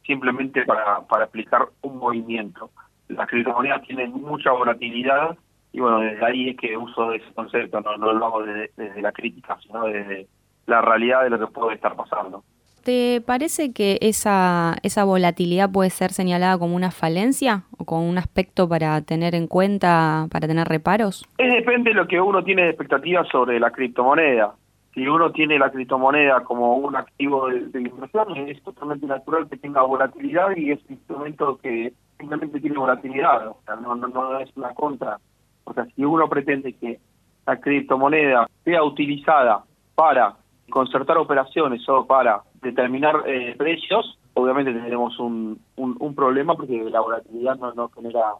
simplemente 0.05 0.65
para, 0.65 1.01
para 1.01 1.25
explicar 1.25 1.67
un 1.81 1.97
movimiento. 1.97 2.71
Las 3.07 3.27
criptomonedas 3.27 3.83
tienen 3.83 4.11
mucha 4.11 4.51
volatilidad 4.51 5.37
y 5.71 5.79
bueno, 5.79 5.99
desde 6.01 6.23
ahí 6.23 6.49
es 6.49 6.57
que 6.57 6.77
uso 6.77 7.13
ese 7.13 7.33
concepto, 7.33 7.81
no, 7.81 7.97
no 7.97 8.13
lo 8.13 8.25
hago 8.25 8.43
desde, 8.43 8.71
desde 8.77 9.01
la 9.01 9.11
crítica, 9.11 9.57
sino 9.61 9.85
desde, 9.85 10.27
la 10.65 10.81
realidad 10.81 11.23
de 11.23 11.29
lo 11.29 11.39
que 11.39 11.47
puede 11.47 11.75
estar 11.75 11.95
pasando. 11.95 12.43
¿Te 12.83 13.21
parece 13.25 13.71
que 13.71 13.97
esa, 14.01 14.75
esa 14.83 15.05
volatilidad 15.05 15.71
puede 15.71 15.89
ser 15.89 16.11
señalada 16.11 16.57
como 16.57 16.75
una 16.75 16.91
falencia 16.91 17.63
o 17.77 17.85
como 17.85 18.09
un 18.09 18.17
aspecto 18.17 18.67
para 18.67 18.99
tener 19.01 19.35
en 19.35 19.47
cuenta, 19.47 20.27
para 20.29 20.47
tener 20.49 20.67
reparos? 20.67 21.25
Es 21.37 21.53
depende 21.53 21.91
de 21.91 21.95
lo 21.95 22.07
que 22.07 22.19
uno 22.19 22.43
tiene 22.43 22.63
de 22.63 22.69
expectativas 22.69 23.25
sobre 23.29 23.57
la 23.57 23.71
criptomoneda. 23.71 24.53
Si 24.93 25.07
uno 25.07 25.31
tiene 25.31 25.57
la 25.57 25.71
criptomoneda 25.71 26.41
como 26.41 26.75
un 26.75 26.97
activo 26.97 27.47
de, 27.47 27.79
inversión, 27.79 28.35
es 28.49 28.61
totalmente 28.63 29.07
natural 29.07 29.47
que 29.49 29.57
tenga 29.57 29.81
volatilidad 29.83 30.49
y 30.57 30.71
es 30.71 30.79
un 30.89 30.95
instrumento 30.95 31.57
que 31.63 31.93
simplemente 32.19 32.59
tiene 32.59 32.77
volatilidad, 32.77 33.47
o 33.47 33.57
sea, 33.65 33.75
no, 33.77 33.95
no, 33.95 34.09
no 34.09 34.39
es 34.39 34.49
una 34.57 34.73
contra. 34.73 35.19
O 35.63 35.73
sea, 35.73 35.85
si 35.95 36.03
uno 36.03 36.27
pretende 36.27 36.73
que 36.73 36.99
la 37.47 37.59
criptomoneda 37.61 38.47
sea 38.65 38.83
utilizada 38.83 39.63
para 39.95 40.35
concertar 40.69 41.17
operaciones 41.17 41.87
o 41.89 42.05
para 42.05 42.41
determinar 42.61 43.23
eh, 43.25 43.55
precios, 43.57 44.17
obviamente 44.33 44.73
tendremos 44.73 45.19
un, 45.19 45.59
un, 45.75 46.15
problema 46.15 46.55
porque 46.55 46.83
la 46.89 47.01
volatilidad 47.01 47.57
no, 47.57 47.73
no 47.73 47.89
genera 47.89 48.33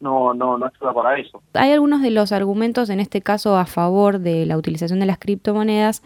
no, 0.00 0.34
no, 0.34 0.58
no 0.58 0.66
ayuda 0.66 0.92
para 0.92 1.18
eso. 1.18 1.42
Hay 1.54 1.72
algunos 1.72 2.02
de 2.02 2.10
los 2.10 2.32
argumentos, 2.32 2.90
en 2.90 3.00
este 3.00 3.20
caso 3.20 3.56
a 3.56 3.66
favor 3.66 4.20
de 4.20 4.46
la 4.46 4.56
utilización 4.56 5.00
de 5.00 5.06
las 5.06 5.18
criptomonedas, 5.18 6.02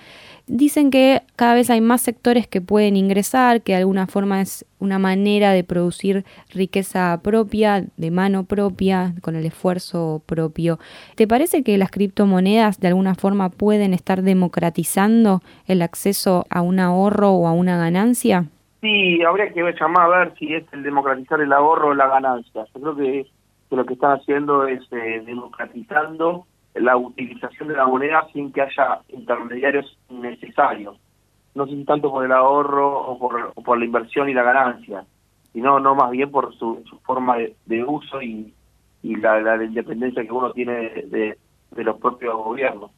dicen 0.46 0.90
que 0.90 1.22
cada 1.36 1.54
vez 1.54 1.70
hay 1.70 1.80
más 1.80 2.00
sectores 2.00 2.46
que 2.46 2.60
pueden 2.60 2.96
ingresar, 2.96 3.62
que 3.62 3.72
de 3.72 3.78
alguna 3.78 4.06
forma 4.06 4.40
es 4.40 4.66
una 4.78 4.98
manera 4.98 5.52
de 5.52 5.64
producir 5.64 6.24
riqueza 6.52 7.20
propia, 7.22 7.84
de 7.96 8.10
mano 8.10 8.44
propia, 8.44 9.14
con 9.22 9.36
el 9.36 9.46
esfuerzo 9.46 10.22
propio. 10.26 10.78
¿Te 11.14 11.28
parece 11.28 11.62
que 11.62 11.78
las 11.78 11.90
criptomonedas 11.90 12.80
de 12.80 12.88
alguna 12.88 13.14
forma 13.14 13.50
pueden 13.50 13.94
estar 13.94 14.22
democratizando 14.22 15.40
el 15.66 15.82
acceso 15.82 16.46
a 16.50 16.62
un 16.62 16.80
ahorro 16.80 17.30
o 17.32 17.46
a 17.46 17.52
una 17.52 17.76
ganancia? 17.76 18.46
Sí, 18.80 19.22
habría 19.22 19.52
que 19.52 19.62
llamar 19.80 20.06
a 20.06 20.18
ver 20.18 20.34
si 20.38 20.52
es 20.52 20.64
el 20.72 20.82
democratizar 20.82 21.40
el 21.40 21.52
ahorro 21.52 21.90
o 21.90 21.94
la 21.94 22.08
ganancia. 22.08 22.64
Yo 22.74 22.80
creo 22.80 22.96
que 22.96 23.26
que 23.72 23.76
lo 23.76 23.86
que 23.86 23.94
están 23.94 24.20
haciendo 24.20 24.66
es 24.66 24.82
eh, 24.90 25.22
democratizando 25.24 26.44
la 26.74 26.94
utilización 26.94 27.68
de 27.68 27.76
la 27.76 27.86
moneda 27.86 28.26
sin 28.30 28.52
que 28.52 28.60
haya 28.60 29.00
intermediarios 29.08 29.96
innecesarios. 30.10 30.98
No 31.54 31.66
sé 31.66 31.82
tanto 31.86 32.10
por 32.10 32.22
el 32.22 32.32
ahorro 32.32 33.00
o 33.00 33.18
por, 33.64 33.78
la 33.78 33.84
inversión 33.86 34.28
y 34.28 34.34
la 34.34 34.42
ganancia, 34.42 35.06
sino 35.54 35.80
no 35.80 35.94
más 35.94 36.10
bien 36.10 36.30
por 36.30 36.54
su, 36.56 36.84
forma 37.02 37.38
de, 37.64 37.84
uso 37.84 38.20
y, 38.20 38.52
y 39.02 39.16
la, 39.16 39.40
la, 39.40 39.64
independencia 39.64 40.22
que 40.22 40.32
uno 40.32 40.52
tiene 40.52 40.74
de, 41.06 41.38
de 41.70 41.84
los 41.84 41.98
propios 41.98 42.36
gobiernos. 42.36 42.90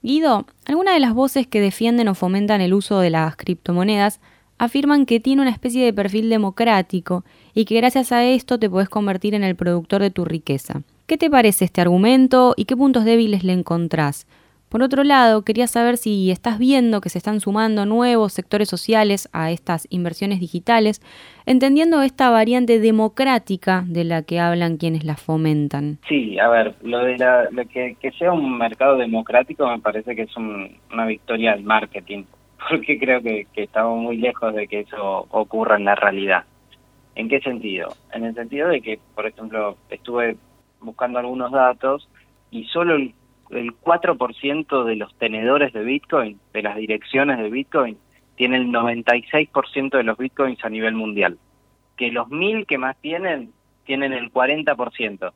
Guido, 0.00 0.44
algunas 0.68 0.94
de 0.94 1.00
las 1.00 1.12
voces 1.12 1.48
que 1.48 1.60
defienden 1.60 2.06
o 2.06 2.14
fomentan 2.14 2.60
el 2.60 2.72
uso 2.72 3.00
de 3.00 3.10
las 3.10 3.34
criptomonedas 3.34 4.20
afirman 4.60 5.06
que 5.06 5.20
tiene 5.20 5.40
una 5.40 5.50
especie 5.50 5.82
de 5.82 5.92
perfil 5.94 6.28
democrático 6.28 7.24
y 7.54 7.64
que 7.64 7.76
gracias 7.76 8.12
a 8.12 8.24
esto 8.26 8.58
te 8.58 8.68
puedes 8.68 8.90
convertir 8.90 9.34
en 9.34 9.42
el 9.42 9.56
productor 9.56 10.02
de 10.02 10.10
tu 10.10 10.26
riqueza. 10.26 10.82
¿Qué 11.06 11.16
te 11.16 11.30
parece 11.30 11.64
este 11.64 11.80
argumento 11.80 12.52
y 12.58 12.66
qué 12.66 12.76
puntos 12.76 13.06
débiles 13.06 13.42
le 13.42 13.54
encontrás? 13.54 14.26
Por 14.68 14.82
otro 14.82 15.02
lado, 15.02 15.42
quería 15.46 15.66
saber 15.66 15.96
si 15.96 16.30
estás 16.30 16.58
viendo 16.58 17.00
que 17.00 17.08
se 17.08 17.16
están 17.16 17.40
sumando 17.40 17.86
nuevos 17.86 18.34
sectores 18.34 18.68
sociales 18.68 19.30
a 19.32 19.50
estas 19.50 19.88
inversiones 19.90 20.40
digitales, 20.40 21.00
entendiendo 21.46 22.02
esta 22.02 22.28
variante 22.28 22.78
democrática 22.78 23.82
de 23.86 24.04
la 24.04 24.22
que 24.22 24.40
hablan 24.40 24.76
quienes 24.76 25.04
las 25.04 25.22
fomentan. 25.22 25.98
Sí, 26.06 26.38
a 26.38 26.48
ver, 26.48 26.74
lo 26.82 26.98
de 26.98 27.16
la, 27.16 27.48
que, 27.72 27.96
sea 28.18 28.32
un 28.32 28.58
mercado 28.58 28.98
democrático 28.98 29.66
me 29.66 29.78
parece 29.78 30.14
que 30.14 30.22
es 30.22 30.36
una 30.36 31.06
victoria 31.06 31.52
del 31.52 31.64
marketing, 31.64 32.24
porque 32.68 32.98
creo 32.98 33.22
que 33.22 33.46
estamos 33.54 33.98
muy 33.98 34.16
lejos 34.16 34.54
de 34.54 34.68
que 34.68 34.80
eso 34.80 35.26
ocurra 35.30 35.76
en 35.76 35.84
la 35.84 35.94
realidad. 35.94 36.44
¿En 37.14 37.28
qué 37.28 37.40
sentido? 37.40 37.94
En 38.12 38.24
el 38.24 38.34
sentido 38.34 38.68
de 38.68 38.80
que, 38.80 38.98
por 39.14 39.26
ejemplo, 39.26 39.76
estuve 39.90 40.36
buscando 40.80 41.18
algunos 41.18 41.52
datos 41.52 42.08
y 42.50 42.64
solo 42.64 42.94
el, 42.96 43.14
4% 43.50 44.84
de 44.84 44.94
los 44.94 45.12
tenedores 45.16 45.72
de 45.72 45.82
Bitcoin, 45.82 46.38
de 46.52 46.62
las 46.62 46.76
direcciones 46.76 47.38
de 47.38 47.50
Bitcoin, 47.50 47.98
tiene 48.36 48.58
el 48.58 48.68
96% 48.68 49.90
de 49.90 50.04
los 50.04 50.16
Bitcoins 50.16 50.64
a 50.64 50.68
nivel 50.70 50.94
mundial. 50.94 51.36
Que 51.96 52.12
los 52.12 52.28
mil 52.28 52.64
que 52.64 52.78
más 52.78 52.96
tienen, 52.98 53.52
tienen 53.84 54.12
el 54.12 54.32
40%. 54.32 55.32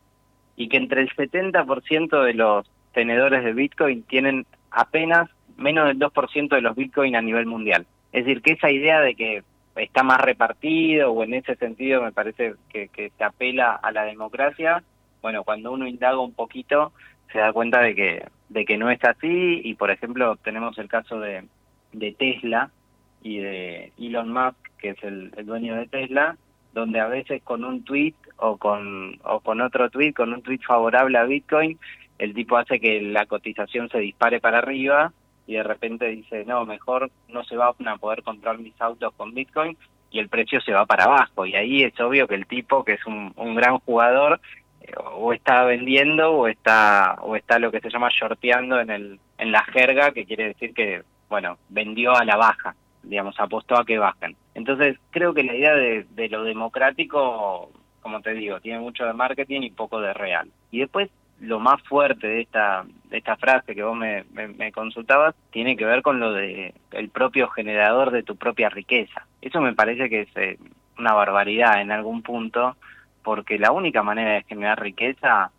Y 0.56 0.68
que 0.68 0.76
entre 0.76 1.00
el 1.00 1.10
70% 1.10 2.22
de 2.22 2.34
los 2.34 2.70
tenedores 2.92 3.42
de 3.42 3.52
Bitcoin 3.52 4.04
tienen 4.04 4.46
apenas 4.70 5.28
menos 5.56 5.86
del 5.86 5.98
2% 5.98 6.48
de 6.48 6.60
los 6.60 6.76
Bitcoin 6.76 7.16
a 7.16 7.22
nivel 7.22 7.46
mundial. 7.46 7.86
Es 8.12 8.24
decir, 8.24 8.42
que 8.42 8.52
esa 8.52 8.70
idea 8.70 9.00
de 9.00 9.14
que 9.14 9.42
está 9.76 10.02
más 10.02 10.20
repartido 10.20 11.12
o 11.12 11.24
en 11.24 11.34
ese 11.34 11.56
sentido 11.56 12.02
me 12.02 12.12
parece 12.12 12.54
que, 12.68 12.88
que 12.88 13.10
se 13.16 13.24
apela 13.24 13.72
a 13.74 13.90
la 13.92 14.04
democracia, 14.04 14.82
bueno, 15.22 15.42
cuando 15.42 15.72
uno 15.72 15.86
indaga 15.86 16.18
un 16.18 16.32
poquito 16.32 16.92
se 17.32 17.38
da 17.38 17.52
cuenta 17.52 17.80
de 17.80 17.94
que, 17.94 18.26
de 18.48 18.64
que 18.64 18.76
no 18.76 18.90
es 18.90 19.02
así 19.04 19.60
y, 19.64 19.74
por 19.74 19.90
ejemplo, 19.90 20.36
tenemos 20.36 20.78
el 20.78 20.88
caso 20.88 21.18
de, 21.18 21.44
de 21.92 22.12
Tesla 22.12 22.70
y 23.22 23.38
de 23.38 23.92
Elon 23.98 24.32
Musk, 24.32 24.56
que 24.78 24.90
es 24.90 25.02
el, 25.02 25.30
dueño 25.44 25.74
de 25.74 25.86
Tesla, 25.86 26.36
donde 26.72 27.00
a 27.00 27.08
veces 27.08 27.42
con 27.42 27.64
un 27.64 27.82
tweet 27.82 28.14
o 28.36 28.56
con, 28.56 29.18
o 29.24 29.40
con 29.40 29.60
otro 29.60 29.90
tweet, 29.90 30.12
con 30.12 30.32
un 30.32 30.42
tweet 30.42 30.60
favorable 30.60 31.18
a 31.18 31.24
Bitcoin, 31.24 31.78
el 32.18 32.34
tipo 32.34 32.56
hace 32.56 32.78
que 32.78 33.00
la 33.00 33.26
cotización 33.26 33.88
se 33.88 33.98
dispare 33.98 34.40
para 34.40 34.58
arriba 34.58 35.12
y 35.46 35.54
de 35.54 35.62
repente 35.62 36.06
dice, 36.06 36.44
no, 36.44 36.64
mejor 36.64 37.10
no 37.28 37.44
se 37.44 37.56
van 37.56 37.74
a 37.86 37.96
poder 37.96 38.22
comprar 38.22 38.58
mis 38.58 38.80
autos 38.80 39.12
con 39.16 39.34
Bitcoin 39.34 39.76
y 40.10 40.18
el 40.18 40.28
precio 40.28 40.60
se 40.60 40.72
va 40.72 40.86
para 40.86 41.04
abajo. 41.04 41.44
Y 41.44 41.54
ahí 41.56 41.82
es 41.82 41.98
obvio 42.00 42.26
que 42.26 42.36
el 42.36 42.46
tipo, 42.46 42.84
que 42.84 42.94
es 42.94 43.06
un, 43.06 43.32
un 43.36 43.54
gran 43.54 43.78
jugador, 43.80 44.40
o 45.14 45.32
está 45.32 45.64
vendiendo 45.64 46.32
o 46.32 46.48
está 46.48 47.16
o 47.22 47.36
está 47.36 47.58
lo 47.58 47.70
que 47.70 47.80
se 47.80 47.90
llama 47.90 48.08
shorteando 48.10 48.80
en 48.80 48.90
el 48.90 49.20
en 49.38 49.52
la 49.52 49.64
jerga 49.64 50.12
que 50.12 50.26
quiere 50.26 50.48
decir 50.48 50.74
que 50.74 51.02
bueno 51.28 51.58
vendió 51.68 52.14
a 52.14 52.24
la 52.24 52.36
baja 52.36 52.74
digamos 53.02 53.38
apostó 53.38 53.78
a 53.78 53.84
que 53.84 53.98
bajen 53.98 54.36
entonces 54.54 54.98
creo 55.10 55.34
que 55.34 55.44
la 55.44 55.54
idea 55.54 55.74
de, 55.74 56.06
de 56.10 56.28
lo 56.28 56.44
democrático 56.44 57.70
como 58.02 58.20
te 58.20 58.34
digo 58.34 58.60
tiene 58.60 58.80
mucho 58.80 59.06
de 59.06 59.12
marketing 59.12 59.62
y 59.62 59.70
poco 59.70 60.00
de 60.00 60.12
real 60.12 60.50
y 60.70 60.80
después 60.80 61.10
lo 61.44 61.60
más 61.60 61.82
fuerte 61.82 62.26
de 62.26 62.40
esta 62.42 62.84
de 63.08 63.18
esta 63.18 63.36
frase 63.36 63.74
que 63.74 63.82
vos 63.82 63.96
me, 63.96 64.24
consultabas 64.72 65.34
tiene 65.50 65.76
que 65.76 65.84
ver 65.84 66.02
con 66.02 66.20
lo 66.20 66.32
de 66.32 66.74
el 66.92 67.08
propio 67.10 67.48
generador 67.48 68.10
de 68.10 68.22
tu 68.22 68.36
propia 68.36 68.68
riqueza 68.68 69.26
eso 69.40 69.60
me 69.60 69.74
parece 69.74 70.08
que 70.08 70.22
es 70.22 70.36
eh, 70.36 70.58
una 70.98 71.12
barbaridad 71.12 71.80
en 71.80 71.92
algún 71.92 72.22
punto 72.22 72.76
porque 73.24 73.58
la 73.58 73.72
única 73.72 74.02
manera 74.02 74.34
de 74.34 74.44
generar 74.44 74.80
riqueza 74.80 75.50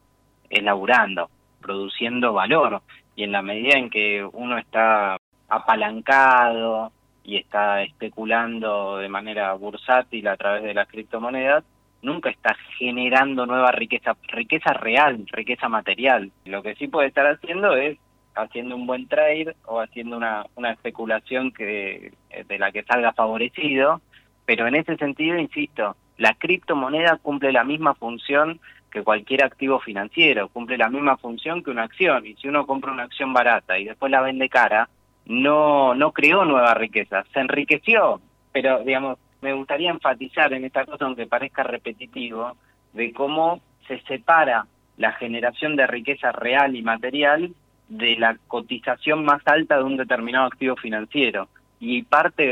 es 0.49 0.63
laburando, 0.63 1.29
produciendo 1.61 2.31
valor. 2.31 2.81
Y 3.15 3.23
en 3.23 3.31
la 3.31 3.41
medida 3.41 3.77
en 3.77 3.89
que 3.89 4.23
uno 4.23 4.57
está 4.57 5.17
apalancado 5.49 6.91
y 7.23 7.37
está 7.37 7.81
especulando 7.81 8.97
de 8.97 9.09
manera 9.09 9.53
bursátil 9.53 10.27
a 10.27 10.37
través 10.37 10.63
de 10.63 10.73
las 10.73 10.87
criptomonedas, 10.87 11.63
nunca 12.05 12.29
está 12.29 12.55
generando 12.77 13.45
nueva 13.45 13.71
riqueza, 13.71 14.15
riqueza 14.27 14.73
real, 14.73 15.25
riqueza 15.31 15.67
material. 15.67 16.31
Lo 16.45 16.63
que 16.63 16.75
sí 16.75 16.87
puede 16.87 17.09
estar 17.09 17.25
haciendo 17.27 17.75
es 17.75 17.97
haciendo 18.35 18.75
un 18.75 18.85
buen 18.85 19.07
trade 19.07 19.55
o 19.65 19.79
haciendo 19.79 20.17
una, 20.17 20.45
una 20.55 20.71
especulación 20.71 21.51
que 21.51 22.11
de 22.47 22.59
la 22.59 22.71
que 22.71 22.83
salga 22.83 23.13
favorecido, 23.13 24.01
pero 24.45 24.67
en 24.67 24.75
ese 24.75 24.97
sentido, 24.97 25.37
insisto, 25.37 25.95
la 26.17 26.33
criptomoneda 26.33 27.17
cumple 27.17 27.51
la 27.51 27.63
misma 27.63 27.93
función 27.95 28.59
que 28.91 29.03
cualquier 29.03 29.43
activo 29.43 29.79
financiero, 29.79 30.47
cumple 30.49 30.77
la 30.77 30.89
misma 30.89 31.17
función 31.17 31.63
que 31.63 31.71
una 31.71 31.83
acción. 31.83 32.25
Y 32.25 32.35
si 32.35 32.47
uno 32.47 32.65
compra 32.65 32.91
una 32.91 33.03
acción 33.03 33.33
barata 33.33 33.77
y 33.77 33.85
después 33.85 34.11
la 34.11 34.21
vende 34.21 34.47
cara, 34.47 34.87
no, 35.25 35.93
no 35.95 36.11
creó 36.11 36.45
nueva 36.45 36.73
riqueza, 36.75 37.25
se 37.33 37.39
enriqueció. 37.39 38.21
Pero, 38.53 38.79
digamos, 38.83 39.17
me 39.45 39.53
gustaría 39.53 39.91
enfatizar 39.91 40.51
en 40.53 40.65
esta 40.65 40.85
cosa, 40.85 41.05
aunque 41.05 41.27
parezca 41.27 41.61
repetitivo, 41.61 42.57
de 42.93 43.13
cómo 43.13 43.61
se 43.87 43.99
separa 44.01 44.65
la 44.97 45.11
generación 45.11 45.75
de 45.75 45.85
riqueza 45.85 46.31
real 46.31 46.75
y 46.75 46.81
material 46.81 47.53
de 47.87 48.15
la 48.15 48.37
cotización 48.47 49.23
más 49.23 49.43
alta 49.45 49.77
de 49.77 49.83
un 49.83 49.97
determinado 49.97 50.47
activo 50.47 50.75
financiero. 50.77 51.47
Y 51.79 52.01
parte 52.01 52.43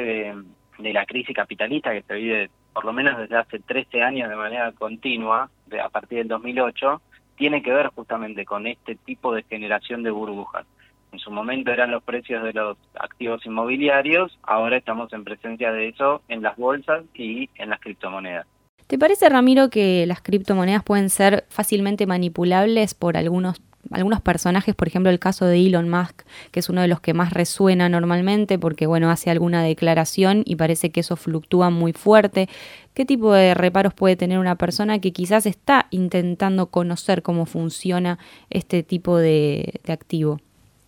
de, 0.77 0.93
la 0.93 1.05
crisis 1.07 1.35
capitalista 1.35 1.91
que 1.91 2.03
se 2.03 2.13
vive 2.13 2.49
por 2.73 2.85
lo 2.85 2.93
menos 2.93 3.17
desde 3.17 3.37
hace 3.37 3.57
13 3.57 4.03
años 4.03 4.29
de 4.29 4.35
manera 4.35 4.71
continua, 4.73 5.49
de, 5.65 5.81
a 5.81 5.89
partir 5.89 6.19
del 6.19 6.27
2008, 6.27 7.01
tiene 7.35 7.63
que 7.63 7.73
ver 7.73 7.87
justamente 7.87 8.45
con 8.45 8.67
este 8.67 8.95
tipo 8.95 9.33
de 9.33 9.41
generación 9.43 10.03
de 10.03 10.11
burbujas. 10.11 10.67
En 11.13 11.19
su 11.19 11.31
momento 11.31 11.71
eran 11.71 11.91
los 11.91 12.03
precios 12.03 12.43
de 12.43 12.53
los 12.53 12.75
activos 12.99 13.45
inmobiliarios, 13.45 14.37
ahora 14.41 14.77
estamos 14.77 15.13
en 15.13 15.23
presencia 15.23 15.71
de 15.71 15.89
eso 15.89 16.21
en 16.27 16.41
las 16.41 16.57
bolsas 16.57 17.03
y 17.13 17.49
en 17.55 17.69
las 17.69 17.79
criptomonedas. 17.79 18.47
¿Te 18.87 18.97
parece, 18.97 19.29
Ramiro, 19.29 19.69
que 19.69 20.05
las 20.07 20.21
criptomonedas 20.21 20.83
pueden 20.83 21.09
ser 21.09 21.45
fácilmente 21.49 22.05
manipulables 22.07 22.95
por 22.95 23.15
algunos 23.15 23.61
algunos 23.91 24.21
personajes, 24.21 24.75
por 24.75 24.87
ejemplo 24.87 25.11
el 25.11 25.19
caso 25.19 25.45
de 25.45 25.57
Elon 25.57 25.89
Musk, 25.89 26.23
que 26.51 26.59
es 26.59 26.69
uno 26.69 26.81
de 26.81 26.87
los 26.87 27.01
que 27.01 27.13
más 27.13 27.33
resuena 27.33 27.89
normalmente 27.89 28.57
porque 28.57 28.87
bueno, 28.87 29.11
hace 29.11 29.29
alguna 29.29 29.61
declaración 29.61 30.43
y 30.45 30.55
parece 30.55 30.91
que 30.91 31.01
eso 31.01 31.15
fluctúa 31.15 31.69
muy 31.69 31.93
fuerte. 31.93 32.47
¿Qué 32.93 33.05
tipo 33.05 33.33
de 33.33 33.53
reparos 33.53 33.93
puede 33.93 34.15
tener 34.15 34.39
una 34.39 34.55
persona 34.55 34.99
que 34.99 35.11
quizás 35.11 35.45
está 35.45 35.87
intentando 35.89 36.67
conocer 36.67 37.21
cómo 37.23 37.45
funciona 37.45 38.19
este 38.49 38.83
tipo 38.83 39.17
de, 39.17 39.81
activo? 39.87 40.39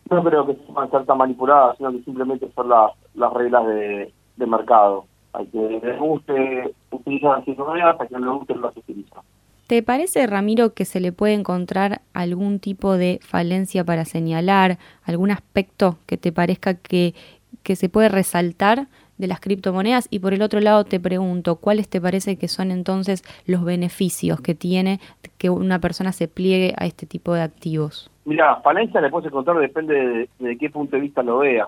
No 0.09 0.23
creo 0.23 0.45
que 0.45 0.57
a 0.75 0.87
ser 0.87 1.15
manipuladas, 1.15 1.77
sino 1.77 1.91
que 1.91 2.03
simplemente 2.03 2.49
son 2.55 2.69
las 2.69 3.33
reglas 3.33 3.65
de, 3.65 4.13
mercado. 4.45 5.05
Hay 5.33 5.47
que 5.47 5.81
les 5.83 5.99
guste 5.99 6.75
utilizar 6.91 7.37
las 7.37 7.43
criptomonedas, 7.43 7.99
a 7.99 8.07
que 8.07 8.19
no 8.19 8.37
guste 8.37 8.55
las 8.55 8.77
utiliza. 8.77 9.21
¿Te 9.67 9.81
parece, 9.81 10.27
Ramiro, 10.27 10.75
que 10.75 10.85
se 10.85 10.99
le 10.99 11.11
puede 11.11 11.33
encontrar 11.33 12.01
algún 12.13 12.59
tipo 12.59 12.97
de 12.97 13.19
falencia 13.23 13.83
para 13.83 14.05
señalar, 14.05 14.77
algún 15.03 15.31
aspecto 15.31 15.97
que 16.05 16.17
te 16.17 16.31
parezca 16.31 16.75
que, 16.75 17.15
que 17.63 17.75
se 17.75 17.89
puede 17.89 18.09
resaltar 18.09 18.87
de 19.17 19.25
las 19.25 19.39
criptomonedas? 19.39 20.07
Y 20.11 20.19
por 20.19 20.35
el 20.35 20.43
otro 20.43 20.59
lado 20.59 20.83
te 20.83 20.99
pregunto, 20.99 21.55
¿cuáles 21.55 21.89
te 21.89 21.99
parece 21.99 22.37
que 22.37 22.47
son 22.47 22.69
entonces 22.69 23.23
los 23.47 23.63
beneficios 23.63 24.39
que 24.39 24.53
tiene 24.53 24.99
que 25.39 25.49
una 25.49 25.79
persona 25.79 26.11
se 26.11 26.27
pliegue 26.27 26.75
a 26.77 26.85
este 26.85 27.07
tipo 27.07 27.33
de 27.33 27.41
activos? 27.41 28.11
Mira, 28.25 28.55
falencia 28.61 29.01
le 29.01 29.09
puedes 29.09 29.27
encontrar 29.27 29.57
depende 29.57 30.27
de, 30.39 30.57
qué 30.57 30.69
punto 30.71 30.95
de 30.95 31.03
vista 31.03 31.21
lo 31.21 31.39
vea. 31.39 31.67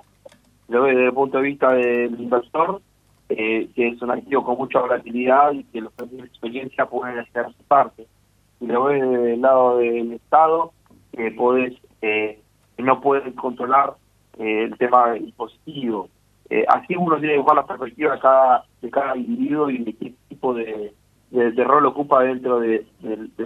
Lo 0.67 0.83
ve 0.83 0.89
desde 0.89 1.05
el 1.05 1.13
punto 1.13 1.37
de 1.37 1.43
vista 1.43 1.71
del 1.71 2.19
inversor, 2.19 2.81
eh, 3.29 3.69
que 3.75 3.89
es 3.89 4.01
un 4.01 4.11
activo 4.11 4.43
con 4.43 4.57
mucha 4.57 4.79
volatilidad 4.79 5.51
y 5.51 5.63
que 5.65 5.81
los 5.81 5.93
tienen 5.93 6.25
experiencia 6.25 6.87
pueden 6.87 7.19
hacer 7.19 7.45
su 7.55 7.63
parte. 7.65 8.07
Y 8.59 8.65
lo 8.65 8.85
ves 8.85 9.01
del 9.01 9.41
lado 9.41 9.77
del 9.77 10.13
Estado, 10.13 10.73
que 11.11 11.31
podés, 11.31 11.73
eh, 12.01 12.41
no 12.79 13.01
pueden 13.01 13.33
controlar 13.33 13.93
eh, 14.39 14.63
el 14.63 14.77
tema 14.77 15.15
impositivo. 15.15 16.09
Eh, 16.49 16.65
así 16.67 16.95
uno 16.95 17.17
tiene 17.17 17.33
que 17.33 17.39
buscar 17.39 17.55
la 17.55 17.67
perspectiva 17.67 18.13
de 18.81 18.89
cada, 18.89 19.13
de 19.13 19.19
individuo 19.19 19.69
y 19.69 19.79
de 19.79 19.93
qué 19.93 20.13
tipo 20.29 20.53
de, 20.53 20.93
de, 21.29 21.63
rol 21.63 21.85
ocupa 21.85 22.23
dentro 22.23 22.59
del 22.59 22.87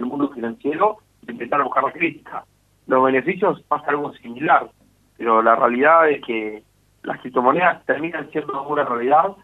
mundo 0.02 0.30
financiero, 0.30 0.98
de 1.22 1.32
empezar 1.32 1.60
a 1.60 1.64
buscar 1.64 1.84
la 1.84 1.92
crítica. 1.92 2.44
Los 2.92 3.04
beneficios 3.04 3.62
pasa 3.68 3.86
algo 3.86 4.12
similar, 4.12 4.68
pero 5.16 5.40
la 5.40 5.56
realidad 5.56 6.10
es 6.10 6.20
que 6.26 6.62
las 7.04 7.18
criptomonedas 7.22 7.82
terminan 7.86 8.30
siendo 8.32 8.68
una 8.68 8.84
realidad, 8.84 9.34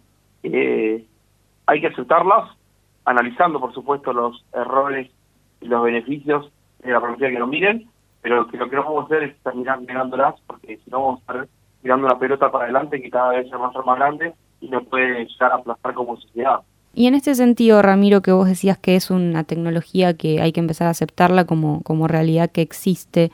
eh, 0.43 1.07
hay 1.65 1.81
que 1.81 1.87
aceptarlas, 1.87 2.51
analizando 3.07 3.59
por 3.59 3.73
supuesto 3.73 4.13
los 4.13 4.45
errores 4.53 5.11
y 5.63 5.67
los 5.67 5.83
beneficios 5.83 6.53
de 6.81 6.93
la 6.93 7.01
propiedad 7.01 7.33
que 7.33 7.39
lo 7.39 7.47
miren, 7.47 7.89
pero 8.21 8.47
que 8.49 8.59
lo 8.59 8.69
que 8.69 8.77
no 8.77 8.85
vamos 8.85 9.05
a 9.05 9.07
hacer 9.07 9.23
es 9.23 9.43
terminar 9.43 9.81
negándolas, 9.81 10.35
porque 10.47 10.77
si 10.77 10.91
no 10.91 11.01
vamos 11.01 11.21
a 11.21 11.33
estar 11.33 11.49
tirando 11.81 12.07
una 12.07 12.19
pelota 12.19 12.53
para 12.53 12.65
adelante 12.65 13.01
que 13.01 13.09
cada 13.09 13.31
vez 13.31 13.47
a 13.51 13.73
ser 13.73 13.83
más 13.83 13.99
grande 13.99 14.35
y 14.61 14.69
no 14.69 14.83
puede 14.83 15.25
llegar 15.25 15.53
a 15.53 15.55
aplastar 15.55 15.95
como 15.95 16.19
sociedad. 16.19 16.61
Y 16.99 17.07
en 17.07 17.15
este 17.15 17.37
sentido, 17.37 17.81
Ramiro, 17.81 18.23
que 18.23 18.33
vos 18.33 18.49
decías 18.49 18.77
que 18.77 18.97
es 18.97 19.13
una 19.13 19.45
tecnología 19.45 20.17
que 20.17 20.41
hay 20.41 20.51
que 20.51 20.59
empezar 20.59 20.89
a 20.89 20.91
aceptarla 20.91 21.45
como, 21.45 21.81
como 21.85 22.09
realidad 22.09 22.51
que 22.51 22.61
existe, 22.61 23.31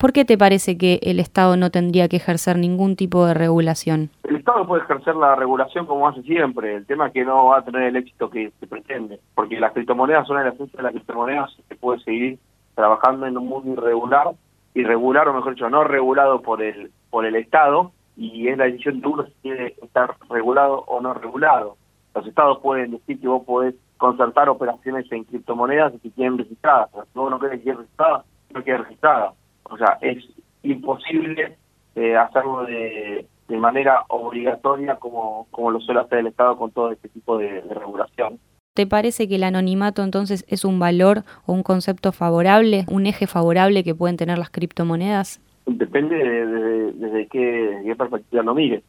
¿por 0.00 0.12
qué 0.12 0.24
te 0.24 0.36
parece 0.36 0.76
que 0.76 0.98
el 1.02 1.20
Estado 1.20 1.56
no 1.56 1.70
tendría 1.70 2.08
que 2.08 2.16
ejercer 2.16 2.58
ningún 2.58 2.96
tipo 2.96 3.24
de 3.24 3.34
regulación? 3.34 4.10
El 4.24 4.34
Estado 4.34 4.66
puede 4.66 4.82
ejercer 4.82 5.14
la 5.14 5.36
regulación 5.36 5.86
como 5.86 6.08
hace 6.08 6.22
siempre, 6.22 6.74
el 6.74 6.86
tema 6.86 7.06
es 7.06 7.12
que 7.12 7.24
no 7.24 7.44
va 7.44 7.58
a 7.58 7.64
tener 7.64 7.82
el 7.82 7.94
éxito 7.94 8.28
que 8.30 8.50
se 8.58 8.66
pretende, 8.66 9.20
porque 9.36 9.60
las 9.60 9.72
criptomonedas 9.74 10.26
son 10.26 10.40
el 10.40 10.48
asunto 10.48 10.76
de 10.76 10.82
las 10.82 10.90
criptomonedas 10.90 11.56
se 11.68 11.76
puede 11.76 12.00
seguir 12.00 12.40
trabajando 12.74 13.26
en 13.26 13.38
un 13.38 13.46
mundo 13.46 13.74
irregular, 13.74 14.30
irregular 14.74 15.28
o 15.28 15.34
mejor 15.34 15.54
dicho, 15.54 15.70
no 15.70 15.84
regulado 15.84 16.42
por 16.42 16.60
el, 16.62 16.90
por 17.10 17.24
el 17.24 17.36
Estado, 17.36 17.92
y 18.16 18.48
es 18.48 18.58
la 18.58 18.64
decisión 18.64 19.00
de 19.00 19.06
uno 19.06 19.24
si 19.24 19.32
quiere 19.40 19.76
estar 19.80 20.16
regulado 20.28 20.82
o 20.88 21.00
no 21.00 21.14
regulado 21.14 21.76
los 22.18 22.26
estados 22.26 22.58
pueden 22.58 22.90
decir 22.90 23.20
que 23.20 23.28
vos 23.28 23.44
podés 23.44 23.74
concertar 23.96 24.48
operaciones 24.48 25.10
en 25.12 25.24
criptomonedas 25.24 25.92
si 26.02 26.10
quieren 26.10 26.38
registradas. 26.38 26.90
si 26.90 27.18
vos 27.18 27.30
no 27.30 27.38
querés 27.38 27.62
que 27.62 27.72
registrada, 27.72 28.24
no 28.52 28.64
quede 28.64 28.78
registrada. 28.78 29.32
O 29.64 29.76
sea, 29.76 29.98
es 30.00 30.24
imposible 30.62 31.56
eh, 31.94 32.16
hacerlo 32.16 32.64
de, 32.64 33.26
de 33.48 33.56
manera 33.56 34.04
obligatoria 34.08 34.96
como, 34.96 35.46
como 35.50 35.70
lo 35.70 35.80
suele 35.80 36.00
hacer 36.00 36.18
el 36.18 36.26
Estado 36.28 36.56
con 36.56 36.72
todo 36.72 36.90
este 36.90 37.08
tipo 37.08 37.38
de, 37.38 37.60
regulación. 37.60 38.38
¿Te 38.74 38.86
parece 38.86 39.28
que 39.28 39.36
el 39.36 39.44
anonimato 39.44 40.02
entonces 40.02 40.44
es 40.48 40.64
un 40.64 40.78
valor 40.78 41.24
o 41.46 41.52
un 41.52 41.62
concepto 41.62 42.12
favorable, 42.12 42.84
un 42.88 43.06
eje 43.06 43.26
favorable 43.26 43.84
que 43.84 43.94
pueden 43.94 44.16
tener 44.16 44.38
las 44.38 44.50
criptomonedas? 44.50 45.40
Depende 45.66 46.16
de, 46.16 46.92
desde 46.92 47.26
qué, 47.26 47.80
qué 47.84 47.96
perspectiva 47.96 48.42
lo 48.42 48.54
mires. 48.54 48.82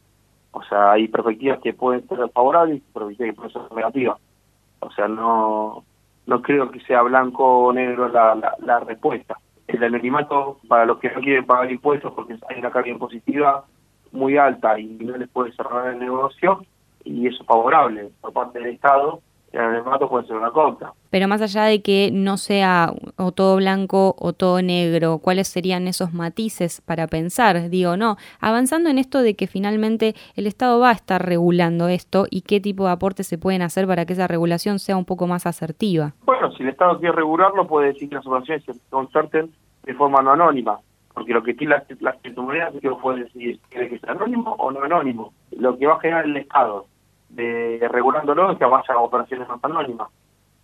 O 0.52 0.62
sea, 0.62 0.92
hay 0.92 1.08
perspectivas 1.08 1.60
que 1.60 1.72
pueden 1.72 2.06
ser 2.08 2.18
favorables 2.30 2.78
y 2.78 2.92
perspectivas 2.92 3.30
que 3.30 3.36
pueden 3.36 3.52
ser 3.52 3.76
negativas. 3.76 4.18
O 4.80 4.90
sea, 4.90 5.08
no 5.08 5.84
no 6.26 6.42
creo 6.42 6.70
que 6.70 6.80
sea 6.80 7.02
blanco 7.02 7.44
o 7.44 7.72
negro 7.72 8.08
la, 8.08 8.56
la, 8.60 8.80
respuesta. 8.80 9.36
El 9.66 9.82
anonimato 9.82 10.58
para 10.68 10.84
los 10.84 10.98
que 10.98 11.10
no 11.10 11.20
quieren 11.20 11.44
pagar 11.44 11.70
impuestos 11.70 12.12
porque 12.12 12.38
hay 12.48 12.58
una 12.58 12.70
carga 12.70 12.90
impositiva 12.90 13.64
muy 14.12 14.36
alta 14.36 14.78
y 14.78 14.86
no 14.86 15.16
les 15.16 15.28
puede 15.28 15.52
cerrar 15.52 15.88
el 15.88 15.98
negocio 15.98 16.64
y 17.04 17.26
eso 17.26 17.42
es 17.42 17.46
favorable 17.46 18.10
por 18.20 18.32
parte 18.32 18.60
del 18.60 18.74
Estado 18.74 19.20
el 19.52 20.08
puede 20.08 20.26
ser 20.26 20.36
una 20.36 20.50
contra. 20.50 20.92
Pero 21.10 21.26
más 21.26 21.42
allá 21.42 21.64
de 21.64 21.82
que 21.82 22.10
no 22.12 22.36
sea 22.36 22.92
o 23.16 23.32
todo 23.32 23.56
blanco 23.56 24.14
o 24.18 24.32
todo 24.32 24.62
negro, 24.62 25.18
¿cuáles 25.18 25.48
serían 25.48 25.88
esos 25.88 26.12
matices 26.12 26.80
para 26.80 27.08
pensar? 27.08 27.68
Digo, 27.68 27.96
no, 27.96 28.16
avanzando 28.40 28.90
en 28.90 28.98
esto 28.98 29.22
de 29.22 29.34
que 29.34 29.46
finalmente 29.46 30.14
el 30.36 30.46
Estado 30.46 30.78
va 30.78 30.90
a 30.90 30.94
estar 30.94 31.24
regulando 31.24 31.88
esto 31.88 32.26
y 32.30 32.42
qué 32.42 32.60
tipo 32.60 32.86
de 32.86 32.92
aportes 32.92 33.26
se 33.26 33.38
pueden 33.38 33.62
hacer 33.62 33.86
para 33.86 34.06
que 34.06 34.12
esa 34.12 34.28
regulación 34.28 34.78
sea 34.78 34.96
un 34.96 35.04
poco 35.04 35.26
más 35.26 35.46
asertiva. 35.46 36.14
Bueno, 36.24 36.52
si 36.52 36.62
el 36.62 36.68
Estado 36.68 36.98
quiere 36.98 37.16
regularlo, 37.16 37.66
puede 37.66 37.88
decir 37.88 38.08
que 38.08 38.14
las 38.16 38.26
operaciones 38.26 38.64
se 38.64 38.72
concerten 38.88 39.50
de 39.82 39.94
forma 39.94 40.22
no 40.22 40.32
anónima. 40.32 40.78
Porque 41.12 41.34
lo 41.34 41.42
que 41.42 41.54
tiene 41.54 41.74
las 41.98 42.16
criptomonedas 42.20 42.74
es 42.74 42.80
que 42.80 42.88
vos 42.88 43.00
puedes 43.02 43.24
decir, 43.24 43.58
¿quiere 43.68 43.88
que 43.88 43.98
sea 43.98 44.12
anónimo 44.12 44.54
o 44.58 44.70
no 44.70 44.84
anónimo? 44.84 45.32
Lo 45.50 45.76
que 45.76 45.86
va 45.86 45.94
a 45.94 46.00
generar 46.00 46.24
el 46.24 46.36
Estado 46.36 46.86
de 47.30 47.86
regulándolo 47.88 48.56
que 48.58 48.64
vaya 48.64 48.94
a 48.94 48.98
operaciones 48.98 49.48
más 49.48 49.62
anónimas. 49.62 50.08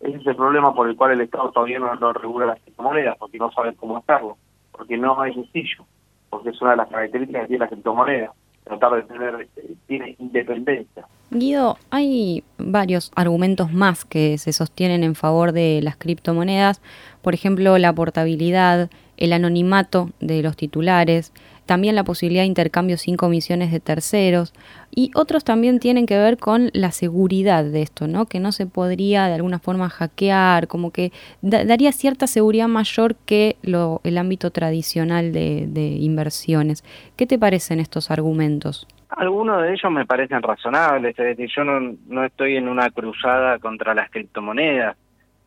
Ese 0.01 0.17
es 0.19 0.27
el 0.27 0.37
problema 0.37 0.75
por 0.75 0.89
el 0.89 0.97
cual 0.97 1.13
el 1.13 1.23
Estado 1.23 1.51
todavía 1.51 1.79
no, 1.79 2.13
regula 2.13 2.47
las 2.47 2.61
criptomonedas, 2.61 3.17
porque 3.19 3.39
no 3.39 3.51
sabe 3.53 3.75
cómo 3.75 3.97
hacerlo, 3.97 4.37
porque 4.73 4.97
no 4.97 5.25
es 5.25 5.35
sencillo, 5.35 5.85
porque 6.29 6.51
es 6.51 6.61
una 6.61 6.73
de 6.73 6.77
las 6.77 6.89
características 6.89 7.43
que 7.43 7.49
tiene 7.49 7.65
la 7.65 7.71
criptomoneda, 7.71 8.33
tratar 8.65 8.95
de 8.97 9.03
tener, 9.03 9.49
eh, 9.57 9.75
tiene 9.87 10.17
independencia. 10.19 11.07
Guido, 11.31 11.79
hay 11.91 12.45
varios 12.59 13.11
argumentos 13.17 13.73
más 13.73 14.05
que 14.05 14.39
se 14.39 14.53
sostienen 14.53 15.03
en 15.03 15.15
favor 15.15 15.53
de 15.53 15.81
las 15.83 15.97
criptomonedas, 15.97 16.83
por 17.23 17.35
ejemplo, 17.35 17.79
la 17.79 17.93
portabilidad, 17.93 18.91
el 19.17 19.33
anonimato 19.33 20.11
de 20.21 20.43
los 20.43 20.57
titulares, 20.57 21.33
también 21.67 21.95
la 21.97 22.05
posibilidad 22.05 22.43
de 22.43 22.47
intercambio 22.47 22.97
sin 22.97 23.17
comisiones 23.17 23.73
de 23.73 23.81
terceros 23.81 24.55
y 24.95 25.11
otros 25.15 25.45
también 25.45 25.81
tienen 25.81 26.07
que 26.07 26.17
ver 26.17 26.39
con 26.39 26.71
la 26.73 26.93
seguridad 26.93 27.65
de 27.65 27.83
esto, 27.83 28.07
¿no? 28.07 28.27
Que 28.27 28.41
no 28.41 28.53
se 28.53 28.67
podría 28.67 29.27
de 29.27 29.35
alguna 29.35 29.59
forma 29.59 29.91
hackear, 29.91 30.69
como 30.69 30.93
que 30.93 31.13
daría 31.43 31.93
cierta 31.93 32.27
seguridad 32.27 32.69
mayor 32.69 33.17
que 33.27 33.57
lo, 33.63 34.01
el 34.05 34.17
ámbito 34.17 34.51
tradicional 34.51 35.33
de, 35.33 35.67
de 35.69 35.87
inversiones. 35.87 36.85
¿Qué 37.17 37.27
te 37.27 37.39
parecen 37.39 37.81
estos 37.81 38.11
argumentos? 38.11 38.87
Algunos 39.09 39.63
de 39.63 39.73
ellos 39.73 39.91
me 39.91 40.05
parecen 40.05 40.43
razonables, 40.43 41.19
es 41.19 41.37
decir, 41.37 41.49
yo 41.55 41.65
no, 41.65 41.97
no 42.09 42.25
estoy 42.25 42.57
en 42.57 42.69
una 42.69 42.91
cruzada 42.91 43.59
contra 43.59 43.95
las 43.95 44.11
criptomonedas, 44.11 44.97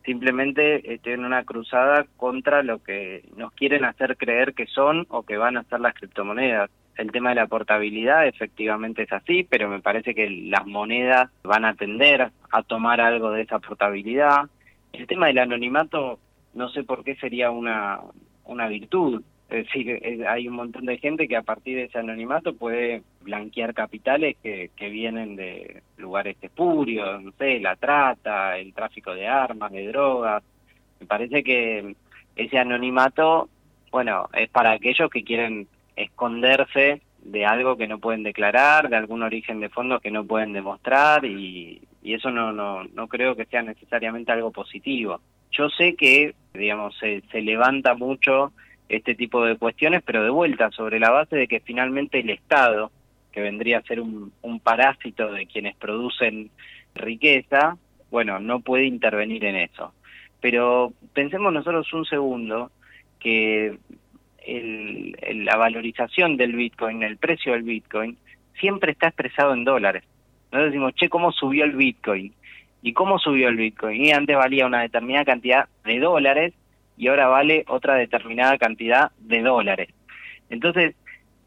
simplemente 0.06 0.94
estoy 0.94 1.14
en 1.14 1.26
una 1.26 1.44
cruzada 1.44 2.06
contra 2.18 2.64
lo 2.64 2.82
que 2.82 3.24
nos 3.36 3.52
quieren 3.54 3.86
hacer 3.86 4.18
creer 4.18 4.54
que 4.54 4.66
son 4.68 5.06
o 5.10 5.24
que 5.24 5.38
van 5.38 5.58
a 5.58 5.64
ser 5.64 5.80
las 5.80 5.94
criptomonedas. 5.94 6.70
El 6.96 7.12
tema 7.12 7.30
de 7.30 7.36
la 7.36 7.48
portabilidad 7.48 8.28
efectivamente 8.28 9.04
es 9.04 9.14
así, 9.14 9.44
pero 9.44 9.70
me 9.70 9.80
parece 9.80 10.14
que 10.14 10.30
las 10.30 10.66
monedas 10.66 11.30
van 11.44 11.64
a 11.64 11.76
tender 11.76 12.32
a 12.52 12.64
tomar 12.64 13.00
algo 13.00 13.32
de 13.32 13.44
esa 13.44 13.60
portabilidad. 13.60 14.50
El 14.92 15.08
tema 15.08 15.28
del 15.28 15.38
anonimato, 15.38 16.20
no 16.54 16.70
sé 16.70 16.84
por 16.84 17.04
qué 17.04 17.16
sería 17.16 17.52
una, 17.52 18.00
una 18.44 18.68
virtud. 18.68 19.24
Es 19.50 19.66
decir, 19.66 20.00
hay 20.28 20.48
un 20.48 20.56
montón 20.56 20.86
de 20.86 21.00
gente 21.00 21.28
que 21.28 21.36
a 21.36 21.42
partir 21.42 21.76
de 21.76 21.86
ese 21.86 21.98
anonimato 21.98 22.54
puede 22.54 23.02
blanquear 23.22 23.74
capitales 23.74 24.38
que, 24.44 24.70
que 24.76 24.90
vienen 24.90 25.36
de 25.36 25.82
lugares 25.98 26.38
espurios, 26.40 27.24
no 27.24 27.32
sé, 27.32 27.60
la 27.60 27.76
trata, 27.76 28.58
el 28.60 28.74
tráfico 28.74 29.14
de 29.16 29.28
armas, 29.28 29.72
de 29.72 29.88
drogas. 29.88 30.44
Me 31.00 31.08
parece 31.08 31.44
que 31.44 31.96
ese 32.36 32.60
anonimato, 32.60 33.50
bueno, 33.92 34.30
es 34.34 34.50
para 34.50 34.72
aquellos 34.72 35.10
que 35.10 35.24
quieren 35.24 35.68
esconderse 35.96 37.02
de 37.24 37.46
algo 37.46 37.76
que 37.76 37.88
no 37.88 37.98
pueden 37.98 38.22
declarar, 38.22 38.88
de 38.88 38.98
algún 38.98 39.24
origen 39.24 39.60
de 39.60 39.70
fondos 39.70 40.02
que 40.02 40.12
no 40.12 40.26
pueden 40.26 40.54
demostrar 40.54 41.26
y, 41.26 41.82
y 42.04 42.14
eso 42.14 42.30
no, 42.30 42.54
no, 42.54 42.84
no 42.84 43.08
creo 43.08 43.36
que 43.36 43.46
sea 43.46 43.64
necesariamente 43.64 44.32
algo 44.32 44.52
positivo. 44.52 45.22
Yo 45.52 45.70
sé 45.70 45.96
que, 45.96 46.36
digamos, 46.54 46.96
se, 47.00 47.22
se 47.32 47.42
levanta 47.42 47.96
mucho 47.96 48.54
este 48.90 49.14
tipo 49.14 49.46
de 49.46 49.56
cuestiones, 49.56 50.02
pero 50.04 50.24
de 50.24 50.32
vuelta 50.32 50.72
sobre 50.72 51.00
la 51.00 51.12
base 51.12 51.36
de 51.36 51.48
que 51.48 51.60
finalmente 51.60 52.20
el 52.20 52.32
Estado, 52.32 52.92
que 53.32 53.42
vendría 53.42 53.78
a 53.78 53.84
ser 53.84 54.02
un, 54.02 54.32
parásito 54.64 55.32
de 55.32 55.46
quienes 55.46 55.76
producen 55.76 56.50
riqueza, 56.96 57.78
bueno, 58.10 58.40
no 58.40 58.60
puede 58.60 58.86
intervenir 58.86 59.46
en 59.46 59.56
eso. 59.56 59.94
Pero 60.42 60.92
pensemos 61.14 61.54
nosotros 61.54 61.94
un 61.94 62.06
segundo 62.06 62.72
que 63.20 63.78
el, 64.46 65.46
la 65.46 65.56
valorización 65.56 66.36
del 66.36 66.54
Bitcoin, 66.54 67.04
el 67.04 67.18
precio 67.18 67.54
del 67.54 67.64
Bitcoin, 67.64 68.18
siempre 68.60 68.92
está 68.92 69.08
expresado 69.08 69.54
en 69.54 69.66
dólares. 69.66 70.04
Nosotros 70.52 70.72
decimos, 70.72 70.96
che, 70.96 71.10
¿cómo 71.10 71.32
subió 71.32 71.66
el 71.66 71.76
Bitcoin? 71.76 72.34
¿Y 72.82 72.94
cómo 72.94 73.20
subió 73.20 73.50
el 73.50 73.58
Bitcoin? 73.58 74.04
Y 74.04 74.12
antes 74.12 74.36
valía 74.36 74.66
una 74.66 74.82
determinada 74.82 75.26
cantidad 75.26 75.70
de 75.84 76.00
dólares 76.00 76.54
y 77.00 77.08
ahora 77.08 77.28
vale 77.28 77.64
otra 77.70 77.96
determinada 77.96 78.58
cantidad 78.58 79.12
de 79.20 79.42
dólares. 79.42 79.88
Entonces, 80.50 80.96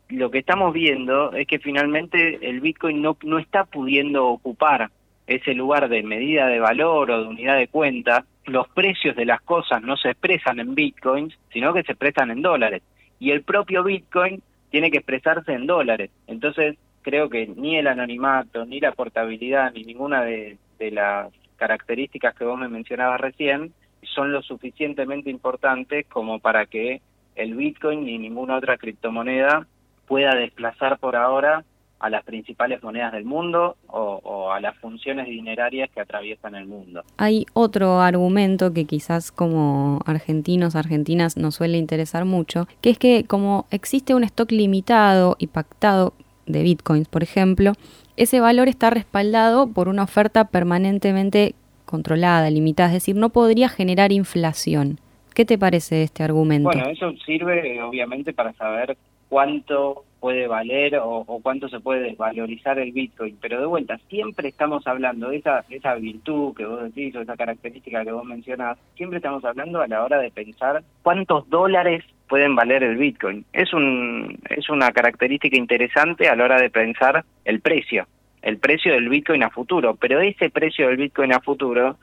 lo 0.09 0.31
que 0.31 0.39
estamos 0.39 0.73
viendo 0.73 1.33
es 1.35 1.47
que 1.47 1.59
finalmente 1.59 2.49
el 2.49 2.61
Bitcoin 2.61 3.03
no, 3.03 3.19
no 3.23 3.39
está 3.39 3.65
pudiendo 3.65 4.27
ocupar 4.29 4.91
ese 5.27 5.53
lugar 5.53 5.91
de 5.91 6.03
medida 6.03 6.47
de 6.47 6.59
valor 6.59 7.11
o 7.11 7.23
de 7.23 7.29
unidad 7.29 7.59
de 7.59 7.69
cuenta. 7.69 8.25
Los 8.47 8.67
precios 8.69 9.15
de 9.15 9.27
las 9.27 9.43
cosas 9.43 9.83
no 9.83 9.99
se 9.99 10.11
expresan 10.11 10.59
en 10.59 10.75
Bitcoins, 10.75 11.39
sino 11.53 11.75
que 11.75 11.83
se 11.83 11.93
expresan 11.93 12.31
en 12.31 12.41
dólares. 12.41 12.83
Y 13.19 13.31
el 13.31 13.43
propio 13.43 13.85
Bitcoin 13.85 14.43
tiene 14.71 14.91
que 14.91 14.99
expresarse 14.99 15.53
en 15.53 15.67
dólares. 15.67 16.11
Entonces, 16.29 16.79
creo 17.03 17.29
que 17.29 17.47
ni 17.47 17.77
el 17.77 17.89
anonimato, 17.89 18.65
ni 18.65 18.81
la 18.81 18.93
portabilidad, 18.93 19.71
ni 19.75 19.85
ninguna 19.85 20.23
de, 20.23 20.57
de 20.79 20.91
las 20.93 21.31
características 21.57 22.35
que 22.35 22.45
vos 22.45 22.59
me 22.59 22.69
mencionabas 22.69 23.21
recién 23.21 23.75
son 24.03 24.33
lo 24.33 24.43
suficientemente 24.43 25.31
importantes 25.31 26.07
como 26.09 26.39
para 26.39 26.67
que 26.67 27.01
el 27.35 27.55
Bitcoin 27.55 28.05
ni 28.05 28.19
ninguna 28.19 28.57
otra 28.57 28.77
criptomoneda 28.77 29.67
pueda 30.07 30.35
desplazar 30.35 30.99
por 30.99 31.17
ahora 31.17 31.65
a 32.03 32.11
las 32.11 32.25
principales 32.25 32.83
monedas 32.83 33.13
del 33.13 33.25
mundo 33.25 33.77
o, 33.87 34.51
a 34.53 34.61
las 34.61 34.77
funciones 34.79 35.27
dinerarias 35.27 35.89
que 35.91 36.01
atraviesan 36.01 36.57
el 36.57 36.67
mundo. 36.67 37.05
Hay 37.17 37.47
otro 37.53 38.01
argumento 38.01 38.73
que 38.73 38.87
quizás 38.87 39.31
como 39.31 40.01
argentinos, 40.05 40.75
argentinas 40.75 41.37
nos 41.37 41.55
suele 41.55 41.79
interesar 41.79 42.25
mucho, 42.25 42.67
que 42.81 42.91
es 42.91 42.99
que 42.99 43.25
como 43.25 43.67
existe 43.71 44.17
un 44.17 44.25
stock 44.25 44.51
limitado 44.51 45.37
y 45.39 45.47
pactado 45.47 46.13
de 46.47 46.65
bitcoins, 46.65 47.07
por 47.07 47.23
ejemplo, 47.23 47.73
ese 48.17 48.41
valor 48.41 48.69
está 48.69 48.91
respaldado 48.91 49.69
por 49.69 49.87
una 49.87 50.03
oferta 50.03 50.49
permanentemente 50.49 51.55
controlada, 51.93 52.51
limitada, 52.51 52.89
es 52.89 52.95
decir, 52.95 53.15
no 53.15 53.29
podría 53.29 53.69
generar 53.69 54.11
inflación. 54.11 54.99
¿Qué 55.35 55.45
te 55.45 55.59
parece 55.59 56.03
este 56.03 56.23
argumento? 56.23 56.71
Bueno, 56.71 56.89
eso 56.89 57.13
sirve 57.25 57.81
obviamente 57.83 58.33
para 58.33 58.53
saber 58.55 58.97
cuánto 59.29 60.05
puede 60.21 60.47
valer 60.47 60.99
o, 61.03 61.25
cuánto 61.43 61.69
se 61.69 61.81
puede 61.81 62.03
desvalorizar 62.03 62.79
el 62.79 62.93
Bitcoin. 62.93 63.37
Pero 63.41 63.61
de 63.61 63.67
vuelta, 63.67 63.99
siempre 64.09 64.49
estamos 64.49 64.87
hablando 64.87 65.31
de 65.31 65.37
esa, 65.39 65.65
esa 65.69 65.95
virtud 65.97 66.55
que 66.55 66.65
vos 66.65 66.83
decís 66.83 67.15
o 67.17 67.21
esa 67.21 67.37
característica 67.37 68.05
que 68.05 68.13
vos 68.13 68.25
mencionás, 68.25 68.79
siempre 68.97 69.19
estamos 69.19 69.45
hablando 69.45 69.83
a 69.83 69.89
la 69.89 70.05
hora 70.05 70.19
de 70.19 70.31
pensar 70.31 70.83
cuántos 71.03 71.49
dólares 71.51 72.05
pueden 72.29 72.55
valer 72.55 72.83
el 72.83 72.97
Bitcoin. 72.97 73.45
Es, 73.53 73.75
un, 73.75 74.39
es 74.49 74.71
una 74.71 74.93
característica 74.93 75.57
interesante 75.59 76.29
a 76.29 76.37
la 76.37 76.45
hora 76.45 76.61
de 76.61 76.71
pensar 76.71 77.25
el 77.45 77.61
precio, 77.61 78.07
el 78.43 78.59
precio 78.59 78.93
del 78.93 79.09
Bitcoin 79.09 79.43
a 79.43 79.51
futuro. 79.51 79.97
Pero 79.97 80.21
ese 80.21 80.51
precio 80.51 80.89
del 80.89 80.97
Bitcoin 80.97 81.33
a 81.33 81.41
futuro 81.41 81.97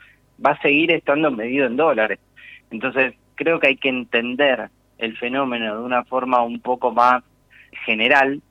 va 0.43 0.51
a 0.51 0.61
seguir 0.61 0.91
estando 0.91 1.31
medido 1.31 1.67
en 1.67 1.75
dólares. 1.75 2.19
Entonces, 2.71 3.13
creo 3.35 3.59
que 3.59 3.67
hay 3.67 3.77
que 3.77 3.89
entender 3.89 4.69
el 4.97 5.17
fenómeno 5.17 5.75
de 5.75 5.83
una 5.83 6.03
forma 6.03 6.43
un 6.43 6.59
poco 6.59 6.91
más 6.91 7.23
general, 7.85 8.41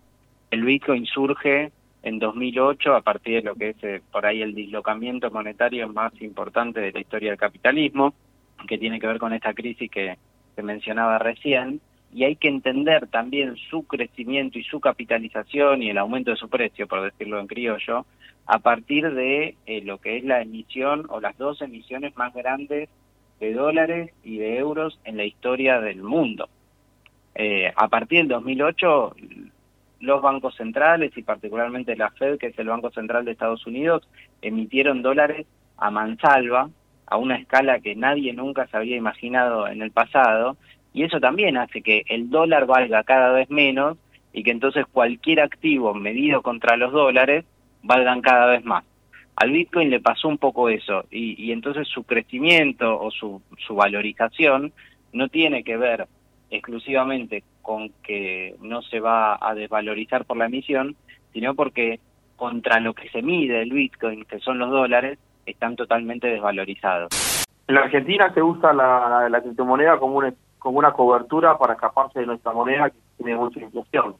el 0.50 0.64
Bitcoin 0.64 1.04
surge 1.06 1.70
en 2.02 2.18
2008 2.18 2.94
a 2.94 3.02
partir 3.02 3.42
de 3.42 3.42
lo 3.42 3.54
que 3.54 3.70
es 3.70 3.76
eh, 3.82 4.00
por 4.10 4.24
ahí 4.24 4.40
el 4.40 4.54
dislocamiento 4.54 5.30
monetario 5.30 5.88
más 5.88 6.12
importante 6.22 6.80
de 6.80 6.92
la 6.92 7.00
historia 7.00 7.30
del 7.30 7.38
capitalismo, 7.38 8.14
que 8.66 8.78
tiene 8.78 8.98
que 8.98 9.06
ver 9.06 9.18
con 9.18 9.32
esta 9.32 9.52
crisis 9.52 9.90
que, 9.90 10.16
se 10.58 10.62
mencionaba 10.64 11.20
recién, 11.20 11.80
y 12.12 12.24
hay 12.24 12.36
que 12.36 12.48
entender 12.48 13.06
también 13.08 13.56
su 13.70 13.86
crecimiento 13.86 14.58
y 14.58 14.64
su 14.64 14.80
capitalización 14.80 15.82
y 15.82 15.90
el 15.90 15.98
aumento 15.98 16.30
de 16.30 16.36
su 16.36 16.48
precio, 16.48 16.86
por 16.86 17.02
decirlo 17.02 17.38
en 17.38 17.46
criollo, 17.46 18.06
a 18.46 18.58
partir 18.60 19.12
de 19.12 19.56
eh, 19.66 19.82
lo 19.82 19.98
que 19.98 20.16
es 20.16 20.24
la 20.24 20.40
emisión 20.40 21.06
o 21.10 21.20
las 21.20 21.36
dos 21.36 21.60
emisiones 21.60 22.16
más 22.16 22.32
grandes 22.32 22.88
de 23.40 23.52
dólares 23.52 24.12
y 24.24 24.38
de 24.38 24.56
euros 24.56 24.98
en 25.04 25.16
la 25.16 25.24
historia 25.24 25.80
del 25.80 26.02
mundo. 26.02 26.48
Eh, 27.34 27.72
a 27.76 27.88
partir 27.88 28.20
del 28.20 28.28
2008, 28.28 29.14
los 30.00 30.22
bancos 30.22 30.56
centrales 30.56 31.16
y 31.16 31.22
particularmente 31.22 31.96
la 31.96 32.10
Fed, 32.10 32.38
que 32.38 32.48
es 32.48 32.58
el 32.58 32.68
Banco 32.68 32.90
Central 32.90 33.24
de 33.24 33.32
Estados 33.32 33.66
Unidos, 33.66 34.08
emitieron 34.42 35.02
dólares 35.02 35.46
a 35.76 35.90
mansalva, 35.90 36.70
a 37.06 37.16
una 37.16 37.36
escala 37.36 37.80
que 37.80 37.94
nadie 37.94 38.32
nunca 38.32 38.66
se 38.66 38.76
había 38.76 38.96
imaginado 38.96 39.66
en 39.68 39.82
el 39.82 39.90
pasado, 39.90 40.56
y 40.92 41.04
eso 41.04 41.20
también 41.20 41.56
hace 41.56 41.82
que 41.82 42.04
el 42.08 42.30
dólar 42.30 42.66
valga 42.66 43.04
cada 43.04 43.32
vez 43.32 43.50
menos 43.50 43.98
y 44.32 44.42
que 44.42 44.50
entonces 44.50 44.86
cualquier 44.90 45.40
activo 45.40 45.94
medido 45.94 46.42
contra 46.42 46.76
los 46.76 46.92
dólares 46.92 47.44
valgan 47.82 48.20
cada 48.20 48.46
vez 48.46 48.64
más. 48.64 48.84
Al 49.36 49.52
Bitcoin 49.52 49.90
le 49.90 50.00
pasó 50.00 50.28
un 50.28 50.38
poco 50.38 50.68
eso 50.68 51.04
y, 51.10 51.52
entonces 51.52 51.86
su 51.86 52.02
crecimiento 52.02 53.00
o 53.00 53.10
su, 53.10 53.40
su 53.56 53.76
valorización 53.76 54.72
no 55.12 55.28
tiene 55.28 55.62
que 55.62 55.76
ver 55.76 56.08
exclusivamente 56.50 57.44
con 57.62 57.90
que 58.02 58.56
no 58.60 58.82
se 58.82 58.98
va 58.98 59.38
a 59.40 59.54
desvalorizar 59.54 60.24
por 60.24 60.38
la 60.38 60.46
emisión, 60.46 60.96
sino 61.32 61.54
porque 61.54 62.00
contra 62.36 62.80
lo 62.80 62.94
que 62.94 63.08
se 63.10 63.22
mide 63.22 63.62
el 63.62 63.72
Bitcoin, 63.72 64.24
que 64.24 64.38
son 64.40 64.58
los 64.58 64.70
dólares, 64.70 65.18
están 65.46 65.76
totalmente 65.76 66.28
desvalorizados. 66.28 67.10
En 67.66 67.74
la 67.74 67.82
Argentina 67.82 68.32
se 68.32 68.42
usa 68.42 68.72
la, 68.72 69.28
la 69.28 69.40
criptomoneda 69.40 69.98
como 69.98 70.16
una, 70.16 70.32
como 70.58 70.78
una 70.78 70.92
cobertura 70.92 71.56
para 71.58 71.74
escaparse 71.74 72.20
de 72.20 72.26
nuestra 72.26 72.52
moneda 72.52 72.90
que 72.90 72.98
tiene 73.16 73.36
mucha 73.36 73.60
inflación. 73.60 74.16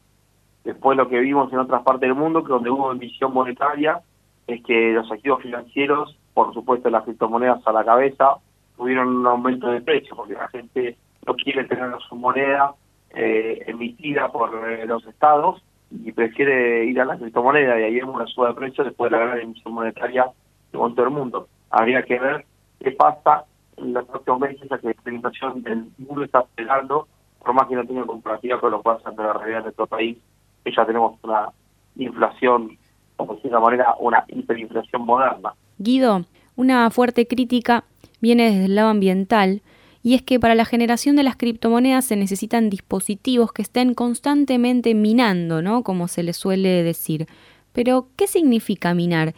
Después 0.64 0.96
lo 0.96 1.08
que 1.08 1.20
vimos 1.20 1.52
en 1.52 1.58
otras 1.60 1.82
partes 1.82 2.02
del 2.08 2.14
mundo, 2.14 2.42
que 2.42 2.52
donde 2.52 2.70
hubo 2.70 2.92
emisión 2.92 3.32
monetaria, 3.32 4.00
es 4.46 4.62
que 4.64 4.92
los 4.92 5.10
activos 5.10 5.42
financieros, 5.42 6.16
por 6.34 6.52
supuesto 6.54 6.90
las 6.90 7.04
criptomonedas 7.04 7.66
a 7.66 7.72
la 7.72 7.84
cabeza, 7.84 8.36
tuvieron 8.76 9.08
un 9.08 9.26
aumento 9.26 9.68
de 9.68 9.80
precio, 9.80 10.16
porque 10.16 10.34
la 10.34 10.48
gente 10.48 10.96
no 11.26 11.34
quiere 11.34 11.64
tener 11.64 11.90
su 12.08 12.16
moneda 12.16 12.74
eh, 13.10 13.64
emitida 13.66 14.30
por 14.30 14.68
eh, 14.68 14.86
los 14.86 15.06
estados 15.06 15.62
y 15.90 16.12
prefiere 16.12 16.84
ir 16.84 17.00
a 17.00 17.04
la 17.04 17.16
criptomoneda 17.16 17.80
y 17.80 17.84
ahí 17.84 17.94
vemos 17.94 18.16
una 18.16 18.26
suba 18.26 18.48
de 18.48 18.54
precios 18.54 18.86
después 18.86 19.10
de 19.10 19.18
la 19.18 19.24
gran 19.24 19.40
emisión 19.40 19.74
monetaria 19.74 20.24
de 20.24 20.78
todo 20.78 21.04
el 21.04 21.10
mundo. 21.10 21.48
Habría 21.70 22.02
que 22.02 22.18
ver 22.18 22.44
qué 22.80 22.92
pasa 22.92 23.44
en 23.80 23.92
los 23.92 24.06
próximos 24.06 24.40
meses, 24.40 24.68
ya 24.70 24.78
que 24.78 24.94
la 25.04 25.12
inflación 25.12 25.62
del 25.62 25.86
mundo 25.98 26.24
está 26.24 26.40
acelerando, 26.40 27.08
por 27.38 27.52
más 27.54 27.68
que 27.68 27.76
no 27.76 27.86
tenga 27.86 28.04
comparativa 28.04 28.60
con 28.60 28.70
lo 28.70 28.78
que 28.78 28.84
pasa 28.84 29.10
en 29.10 29.16
la 29.16 29.32
realidad 29.32 29.58
de 29.58 29.64
nuestro 29.64 29.86
país, 29.86 30.18
que 30.64 30.72
ya 30.74 30.84
tenemos 30.84 31.18
una 31.22 31.50
inflación, 31.96 32.76
como 33.16 33.34
de 33.34 33.48
una 33.48 33.60
manera, 33.60 33.94
una 33.98 34.24
hiperinflación 34.28 35.02
moderna. 35.02 35.54
Guido, 35.78 36.24
una 36.56 36.90
fuerte 36.90 37.26
crítica 37.26 37.84
viene 38.20 38.50
desde 38.50 38.64
el 38.66 38.74
lado 38.74 38.88
ambiental, 38.88 39.62
y 40.02 40.14
es 40.14 40.22
que 40.22 40.38
para 40.38 40.54
la 40.54 40.64
generación 40.64 41.16
de 41.16 41.22
las 41.22 41.36
criptomonedas 41.36 42.04
se 42.04 42.16
necesitan 42.16 42.70
dispositivos 42.70 43.52
que 43.52 43.62
estén 43.62 43.94
constantemente 43.94 44.94
minando, 44.94 45.60
¿no? 45.60 45.82
Como 45.82 46.08
se 46.08 46.22
le 46.22 46.32
suele 46.32 46.82
decir. 46.82 47.26
Pero, 47.72 48.08
¿qué 48.16 48.26
significa 48.26 48.94
minar? 48.94 49.34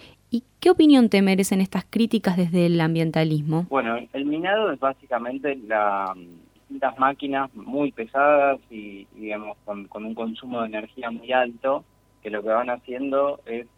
¿Y 0.61 0.65
qué 0.69 0.69
opinión 0.69 1.09
te 1.09 1.23
merecen 1.23 1.63
estas 1.63 1.87
críticas 1.89 2.37
desde 2.37 2.67
el 2.67 2.79
ambientalismo? 2.83 3.65
Bueno, 3.71 3.97
el 4.13 4.27
minado 4.27 4.71
es 4.71 4.79
básicamente 4.79 5.57
la, 5.67 6.15
las 6.69 6.99
máquinas 6.99 7.51
muy 7.55 7.93
pesadas 7.93 8.61
y, 8.69 9.07
digamos, 9.15 9.57
con, 9.65 9.89
un 10.05 10.15
consumo 10.15 10.61
de 10.61 10.67
energía 10.67 11.11
muy 11.11 11.33
alto, 11.33 11.83
que 12.23 12.29
lo 12.29 12.43
que 12.43 12.51
van 12.51 12.69
haciendo 12.69 13.41
es 13.47 13.69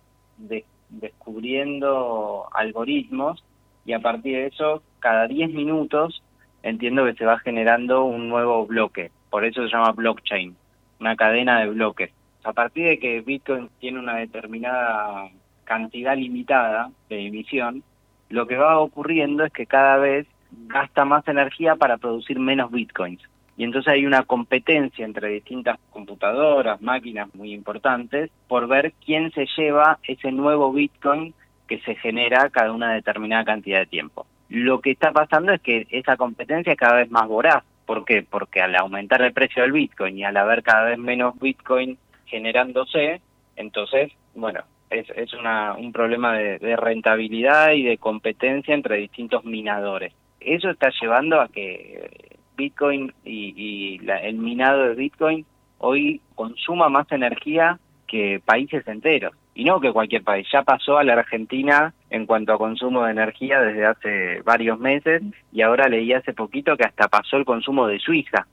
descubriendo 0.89 2.49
algoritmos 2.53 3.45
y 3.87 3.93
a 3.93 4.01
partir 4.01 4.39
de 4.39 4.47
eso, 4.49 4.83
cada 4.99 5.29
10 5.29 5.55
minutos 5.55 6.21
entiendo 6.65 7.05
que 7.05 7.15
se 7.15 7.25
va 7.25 7.39
generando 7.39 8.03
un 8.03 8.29
nuevo 8.29 8.67
bloque, 8.67 9.13
por 9.31 9.45
eso 9.45 9.63
se 9.63 9.73
llama 9.73 9.93
blockchain, 9.93 10.57
una 10.99 11.15
cadena 11.15 11.61
de 11.61 11.69
bloques. 11.69 12.11
A 12.43 12.53
partir 12.53 12.87
de 12.89 12.99
que 12.99 13.21
Bitcoin 13.21 13.71
tiene 13.79 14.01
una 14.01 14.17
determinada 14.17 15.31
cantidad 15.65 16.17
limitada 16.17 16.91
de 17.09 17.27
emisión, 17.27 17.83
lo 18.29 18.47
que 18.47 18.57
va 18.57 18.79
ocurriendo 18.79 19.45
es 19.45 19.53
que 19.53 19.67
cada 19.67 19.97
vez 19.97 20.27
gasta 20.67 21.05
más 21.05 21.27
energía 21.29 21.77
para 21.77 21.99
producir 21.99 22.39
menos 22.39 22.71
bitcoins. 22.71 23.21
Y 23.57 23.65
entonces 23.65 23.93
hay 23.93 24.07
una 24.07 24.23
competencia 24.23 25.05
entre 25.05 25.29
distintas 25.29 25.79
computadoras, 25.91 26.81
máquinas 26.81 27.35
muy 27.35 27.53
importantes, 27.53 28.31
por 28.49 28.67
ver 28.67 28.93
quién 29.05 29.31
se 29.33 29.47
lleva 29.57 29.99
ese 30.05 30.33
nuevo 30.33 30.73
bitcoin 30.73 31.35
que 31.69 31.79
se 31.81 31.95
genera 31.97 32.51
cada 32.51 32.73
una 32.73 32.93
determinada 32.95 33.45
cantidad 33.45 33.81
de 33.81 33.87
tiempo. 33.87 34.27
Lo 34.49 34.81
que 34.81 34.91
está 34.91 35.13
pasando 35.13 35.53
es 35.53 35.61
que 35.61 35.87
esa 35.91 36.17
competencia 36.17 36.73
es 36.73 36.79
cada 36.79 36.97
vez 36.97 37.11
más 37.11 37.27
voraz. 37.29 37.65
¿Por 37.87 38.05
qué? 38.05 38.23
Porque 38.23 38.61
al 38.61 38.77
aumentar 38.77 39.23
el 39.23 39.33
precio 39.33 39.63
del 39.63 39.73
Bitcoin 39.73 40.19
y 40.19 40.25
al 40.25 40.37
haber 40.37 40.63
cada 40.63 40.87
vez 40.87 40.99
menos 40.99 41.39
Bitcoin 41.39 41.99
generándose, 42.27 43.21
entonces, 43.57 44.13
bueno, 44.35 44.61
es, 44.93 45.11
es 45.11 45.33
una, 45.35 45.75
un 45.75 45.93
problema 45.93 46.35
de, 46.35 46.77
rentabilidad 46.77 47.73
y 47.73 47.83
de 47.83 47.99
competencia 47.99 48.75
entre 48.75 48.97
distintos 48.97 49.45
minadores. 49.45 50.13
Eso 50.41 50.71
está 50.71 50.91
llevando 51.01 51.41
a 51.41 51.49
que 51.49 52.39
Bitcoin 52.57 53.13
y, 53.25 54.01
el 54.07 54.37
minado 54.37 54.89
de 54.89 54.95
Bitcoin 54.95 55.45
hoy 55.79 56.21
consuma 56.35 56.89
más 56.89 57.11
energía 57.11 57.79
que 58.07 58.41
países 58.45 58.87
enteros 58.87 59.35
y 59.55 59.65
no 59.65 59.81
que 59.81 59.93
cualquier 59.93 60.23
país. 60.23 60.47
Ya 60.53 60.63
pasó 60.63 60.99
a 60.99 61.05
la 61.05 61.15
Argentina 61.15 61.95
en 62.11 62.27
cuanto 62.27 62.53
a 62.53 62.59
consumo 62.59 63.05
de 63.05 63.13
energía 63.13 63.61
desde 63.61 63.87
hace 63.87 64.43
varios 64.43 64.79
meses 64.79 65.23
y 65.53 65.63
ahora 65.63 65.89
leí 65.89 66.13
hace 66.13 66.33
poquito 66.33 66.77
que 66.77 66.85
hasta 66.85 67.09
pasó 67.09 67.37
el 67.37 67.45
consumo 67.45 67.87
de 67.87 67.99
Suiza, 67.99 68.47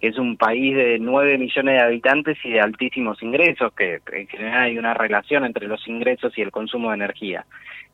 que 0.00 0.08
es 0.08 0.18
un 0.18 0.36
país 0.36 0.74
de 0.74 0.98
9 0.98 1.36
millones 1.36 1.74
de 1.74 1.80
habitantes 1.80 2.38
y 2.42 2.50
de 2.50 2.60
altísimos 2.60 3.22
ingresos, 3.22 3.72
que 3.74 4.00
en 4.12 4.26
general 4.28 4.62
hay 4.62 4.78
una 4.78 4.94
relación 4.94 5.44
entre 5.44 5.68
los 5.68 5.86
ingresos 5.86 6.36
y 6.38 6.42
el 6.42 6.50
consumo 6.50 6.88
de 6.88 6.96
energía. 6.96 7.44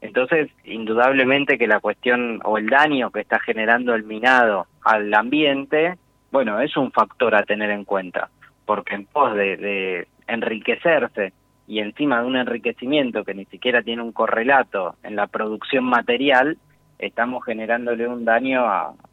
Entonces, 0.00 0.50
indudablemente 0.64 1.58
que 1.58 1.66
la 1.66 1.80
cuestión 1.80 2.40
o 2.44 2.58
el 2.58 2.68
daño 2.68 3.10
que 3.10 3.20
está 3.20 3.40
generando 3.40 3.94
el 3.94 4.04
minado 4.04 4.66
al 4.84 5.12
ambiente, 5.14 5.96
bueno, 6.30 6.60
es 6.60 6.76
un 6.76 6.92
factor 6.92 7.34
a 7.34 7.42
tener 7.42 7.70
en 7.70 7.84
cuenta, 7.84 8.30
porque 8.64 8.94
en 8.94 9.06
pos 9.06 9.34
de, 9.34 9.56
de 9.56 10.08
enriquecerse 10.28 11.32
y 11.66 11.80
encima 11.80 12.20
de 12.20 12.26
un 12.26 12.36
enriquecimiento 12.36 13.24
que 13.24 13.34
ni 13.34 13.46
siquiera 13.46 13.82
tiene 13.82 14.02
un 14.02 14.12
correlato 14.12 14.94
en 15.02 15.16
la 15.16 15.26
producción 15.26 15.84
material, 15.84 16.56
estamos 17.00 17.44
generándole 17.44 18.06
un 18.06 18.24
daño 18.24 18.64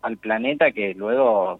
al 0.02 0.18
planeta 0.18 0.72
que 0.72 0.94
luego 0.94 1.60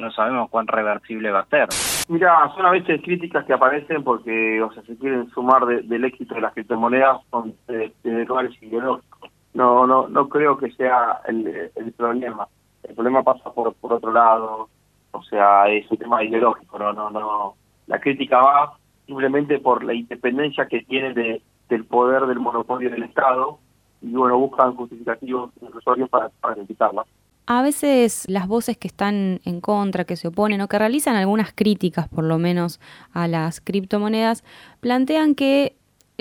no 0.00 0.10
sabemos 0.10 0.50
cuán 0.50 0.66
reversible 0.66 1.30
va 1.30 1.40
a 1.40 1.46
ser. 1.46 1.68
Mira, 2.08 2.50
son 2.54 2.66
a 2.66 2.70
veces 2.70 3.00
críticas 3.02 3.44
que 3.44 3.52
aparecen 3.52 4.02
porque, 4.02 4.60
o 4.62 4.72
sea, 4.72 4.82
se 4.82 4.96
quieren 4.96 5.30
sumar 5.30 5.64
del 5.66 6.04
éxito 6.04 6.34
de 6.34 6.40
las 6.40 6.54
criptomonedas 6.54 7.20
son 7.30 7.54
de, 7.68 7.92
de 8.02 8.24
lugares 8.24 8.60
ideológicos. 8.62 9.30
No, 9.54 9.86
no, 9.86 10.08
no 10.08 10.28
creo 10.28 10.56
que 10.56 10.70
sea 10.72 11.20
el, 11.26 11.70
el 11.74 11.92
problema. 11.92 12.48
El 12.82 12.94
problema 12.94 13.22
pasa 13.22 13.52
por, 13.52 13.74
por 13.74 13.92
otro 13.92 14.12
lado, 14.12 14.68
o 15.12 15.22
sea, 15.22 15.68
es 15.68 15.90
un 15.90 15.98
tema 15.98 16.24
ideológico, 16.24 16.78
no, 16.78 16.92
no, 16.92 17.10
no. 17.10 17.54
La 17.86 18.00
crítica 18.00 18.38
va 18.38 18.72
simplemente 19.06 19.58
por 19.58 19.82
la 19.82 19.92
independencia 19.92 20.66
que 20.66 20.82
tiene 20.82 21.12
de, 21.12 21.42
del 21.68 21.84
poder 21.84 22.26
del 22.26 22.38
monopolio 22.38 22.90
del 22.90 23.02
Estado 23.02 23.58
y 24.02 24.12
bueno, 24.12 24.38
buscan 24.38 24.74
justificativos 24.76 25.50
inclusorios 25.60 26.08
para, 26.08 26.28
para 26.40 26.54
criticarla. 26.54 27.04
A 27.52 27.62
veces 27.62 28.26
las 28.28 28.46
voces 28.46 28.78
que 28.78 28.86
están 28.86 29.40
en 29.44 29.60
contra, 29.60 30.04
que 30.04 30.14
se 30.14 30.28
oponen 30.28 30.60
o 30.60 30.68
que 30.68 30.78
realizan 30.78 31.16
algunas 31.16 31.52
críticas 31.52 32.08
por 32.08 32.22
lo 32.22 32.38
menos 32.38 32.78
a 33.12 33.26
las 33.26 33.60
criptomonedas, 33.60 34.44
plantean 34.78 35.34
que 35.34 35.74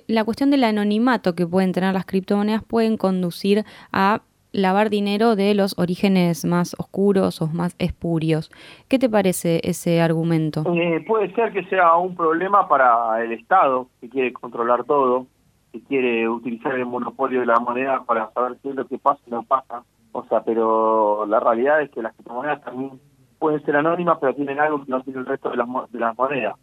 la 0.08 0.24
cuestión 0.24 0.50
del 0.50 0.64
anonimato 0.64 1.36
que 1.36 1.46
pueden 1.46 1.72
tener 1.72 1.94
las 1.94 2.08
criptomonedas 2.08 2.64
pueden 2.64 2.98
conducir 2.98 3.64
a 3.92 4.24
lavar 4.54 4.90
dinero 4.90 5.36
de 5.36 5.54
los 5.54 5.78
orígenes 5.78 6.46
más 6.46 6.76
oscuros 6.80 7.44
o 7.44 7.48
más 7.50 7.76
espurios. 7.78 8.50
¿Qué 8.88 8.98
te 8.98 9.08
parece 9.08 9.62
ese 9.64 10.02
argumento? 10.02 10.64
Eh, 10.74 11.06
puede 11.06 11.32
ser 11.36 11.54
que 11.54 11.64
sea 11.66 11.96
un 11.96 12.16
problema 12.16 12.68
para 12.68 13.24
el 13.24 13.34
Estado, 13.34 13.88
que 14.02 14.10
quiere 14.10 14.34
controlar 14.34 14.84
todo, 14.84 15.28
que 15.74 15.80
quiere 15.82 16.28
utilizar 16.28 16.74
el 16.74 16.88
monopolio 16.88 17.42
de 17.42 17.46
la 17.46 17.60
moneda 17.60 18.04
para 18.04 18.32
saber 18.32 18.58
qué 18.64 18.70
es 18.70 18.76
lo 18.76 18.88
que 18.88 18.98
pasa 18.98 19.22
y 19.28 19.30
no 19.30 19.44
pasa. 19.44 19.84
O 20.12 20.24
sea, 20.26 20.42
pero 20.42 21.26
la 21.26 21.40
realidad 21.40 21.82
es 21.82 21.92
que 21.92 22.02
las 22.02 22.14
criptomonedas 22.16 22.64
también 22.64 23.00
pueden 23.38 23.64
ser 23.64 23.76
anónimas, 23.76 24.18
pero 24.20 24.36
tienen 24.36 24.60
algo 24.60 24.84
que 24.84 24.92
no 24.92 25.02
tiene 25.02 25.20
el 25.20 25.26
resto 25.26 25.50
de 25.50 25.58
las, 25.58 25.68
de 25.92 26.00
las 26.00 26.18
monedas, 26.18 26.56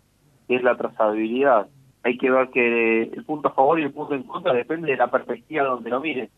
que 0.46 0.56
es 0.56 0.62
la 0.62 0.76
trazabilidad. 0.76 1.68
Hay 2.02 2.18
que 2.18 2.30
ver 2.30 2.50
que 2.50 3.02
el 3.02 3.24
punto 3.24 3.48
a 3.48 3.52
favor 3.52 3.80
y 3.80 3.84
el 3.84 3.92
punto 3.92 4.14
en 4.14 4.22
contra 4.24 4.52
depende 4.52 4.90
de 4.90 4.96
la 4.96 5.08
perspectiva 5.08 5.64
donde 5.64 5.90
lo 5.90 6.00
mire. 6.00 6.30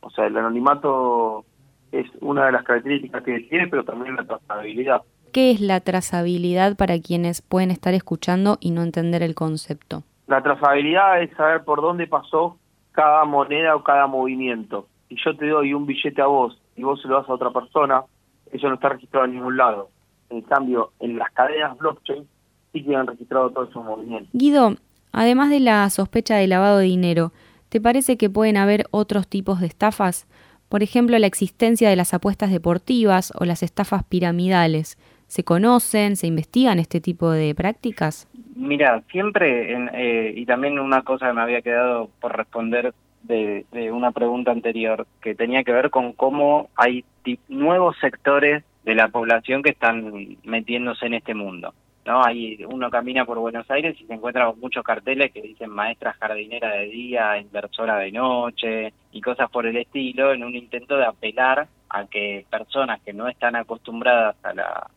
O 0.00 0.10
sea, 0.10 0.26
el 0.26 0.36
anonimato 0.36 1.44
es 1.92 2.06
una 2.20 2.46
de 2.46 2.52
las 2.52 2.64
características 2.64 3.22
que 3.22 3.40
tiene, 3.40 3.68
pero 3.68 3.84
también 3.84 4.16
la 4.16 4.24
trazabilidad. 4.24 5.02
¿Qué 5.32 5.50
es 5.50 5.60
la 5.60 5.80
trazabilidad 5.80 6.76
para 6.76 7.00
quienes 7.00 7.42
pueden 7.42 7.70
estar 7.70 7.94
escuchando 7.94 8.58
y 8.60 8.70
no 8.70 8.82
entender 8.82 9.22
el 9.22 9.34
concepto? 9.34 10.02
La 10.26 10.42
trazabilidad 10.42 11.22
es 11.22 11.30
saber 11.36 11.64
por 11.64 11.80
dónde 11.80 12.06
pasó 12.06 12.58
cada 12.92 13.24
moneda 13.24 13.74
o 13.74 13.82
cada 13.82 14.06
movimiento. 14.06 14.86
Si 15.14 15.22
yo 15.24 15.36
te 15.36 15.46
doy 15.46 15.74
un 15.74 15.86
billete 15.86 16.20
a 16.20 16.26
vos 16.26 16.58
y 16.76 16.82
vos 16.82 17.00
se 17.00 17.08
lo 17.08 17.16
das 17.16 17.28
a 17.28 17.34
otra 17.34 17.50
persona, 17.50 18.02
eso 18.50 18.68
no 18.68 18.74
está 18.74 18.88
registrado 18.88 19.26
en 19.26 19.34
ningún 19.34 19.56
lado. 19.56 19.90
En 20.30 20.42
cambio, 20.42 20.90
en 21.00 21.18
las 21.18 21.30
cadenas 21.32 21.78
blockchain 21.78 22.26
sí 22.72 22.82
quedan 22.82 23.06
registrados 23.06 23.54
todos 23.54 23.70
esos 23.70 23.84
movimientos. 23.84 24.30
Guido, 24.32 24.74
además 25.12 25.50
de 25.50 25.60
la 25.60 25.88
sospecha 25.90 26.36
de 26.36 26.48
lavado 26.48 26.78
de 26.78 26.86
dinero, 26.86 27.32
¿Te 27.74 27.80
parece 27.80 28.16
que 28.16 28.30
pueden 28.30 28.56
haber 28.56 28.84
otros 28.92 29.26
tipos 29.26 29.58
de 29.58 29.66
estafas? 29.66 30.28
Por 30.68 30.84
ejemplo, 30.84 31.18
la 31.18 31.26
existencia 31.26 31.90
de 31.90 31.96
las 31.96 32.14
apuestas 32.14 32.52
deportivas 32.52 33.32
o 33.36 33.44
las 33.44 33.64
estafas 33.64 34.04
piramidales. 34.04 34.96
¿Se 35.26 35.42
conocen, 35.42 36.14
se 36.14 36.28
investigan 36.28 36.78
este 36.78 37.00
tipo 37.00 37.32
de 37.32 37.52
prácticas? 37.52 38.28
Mira, 38.54 39.02
siempre, 39.10 39.74
eh, 39.92 40.34
y 40.36 40.46
también 40.46 40.78
una 40.78 41.02
cosa 41.02 41.26
que 41.26 41.32
me 41.32 41.40
había 41.40 41.62
quedado 41.62 42.10
por 42.20 42.36
responder 42.36 42.94
de, 43.24 43.66
de 43.72 43.92
una 43.92 44.12
pregunta 44.12 44.50
anterior, 44.50 45.06
que 45.20 45.34
tenía 45.34 45.64
que 45.64 45.72
ver 45.72 45.90
con 45.90 46.12
cómo 46.12 46.70
hay 46.76 47.04
nuevos 47.48 47.96
sectores 48.00 48.64
de 48.84 48.94
la 48.94 49.08
población 49.08 49.62
que 49.62 49.70
están 49.70 50.36
metiéndose 50.44 51.06
en 51.06 51.14
este 51.14 51.34
mundo. 51.34 51.74
¿no? 52.04 52.22
Ahí 52.22 52.58
uno 52.68 52.90
camina 52.90 53.24
por 53.24 53.38
Buenos 53.38 53.70
Aires 53.70 53.96
y 53.98 54.04
se 54.04 54.14
encuentra 54.14 54.46
con 54.46 54.60
muchos 54.60 54.84
carteles 54.84 55.32
que 55.32 55.40
dicen 55.40 55.70
maestra 55.70 56.12
jardinera 56.20 56.70
de 56.76 56.86
día, 56.86 57.38
inversora 57.38 57.96
de 57.98 58.12
noche 58.12 58.92
y 59.12 59.20
cosas 59.20 59.50
por 59.50 59.66
el 59.66 59.76
estilo, 59.76 60.32
en 60.32 60.44
un 60.44 60.54
intento 60.54 60.96
de 60.96 61.06
apelar 61.06 61.66
a 61.88 62.06
que 62.06 62.44
personas 62.50 63.00
que 63.02 63.12
no 63.12 63.28
están 63.28 63.56
acostumbradas 63.56 64.36
a 64.42 64.52
la, 64.52 64.90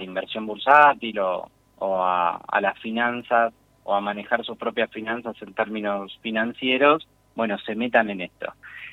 inversión 0.00 0.46
bursátil 0.46 1.18
o, 1.18 1.48
a, 1.80 2.36
a 2.36 2.60
las 2.60 2.78
finanzas 2.78 3.52
o 3.82 3.94
a 3.94 4.00
manejar 4.00 4.44
sus 4.44 4.56
propias 4.56 4.90
finanzas 4.90 5.34
en 5.42 5.52
términos 5.54 6.16
financieros, 6.22 7.08
bueno, 7.34 7.58
se 7.58 7.74
metan 7.74 8.10
en 8.10 8.22
esto. 8.22 8.52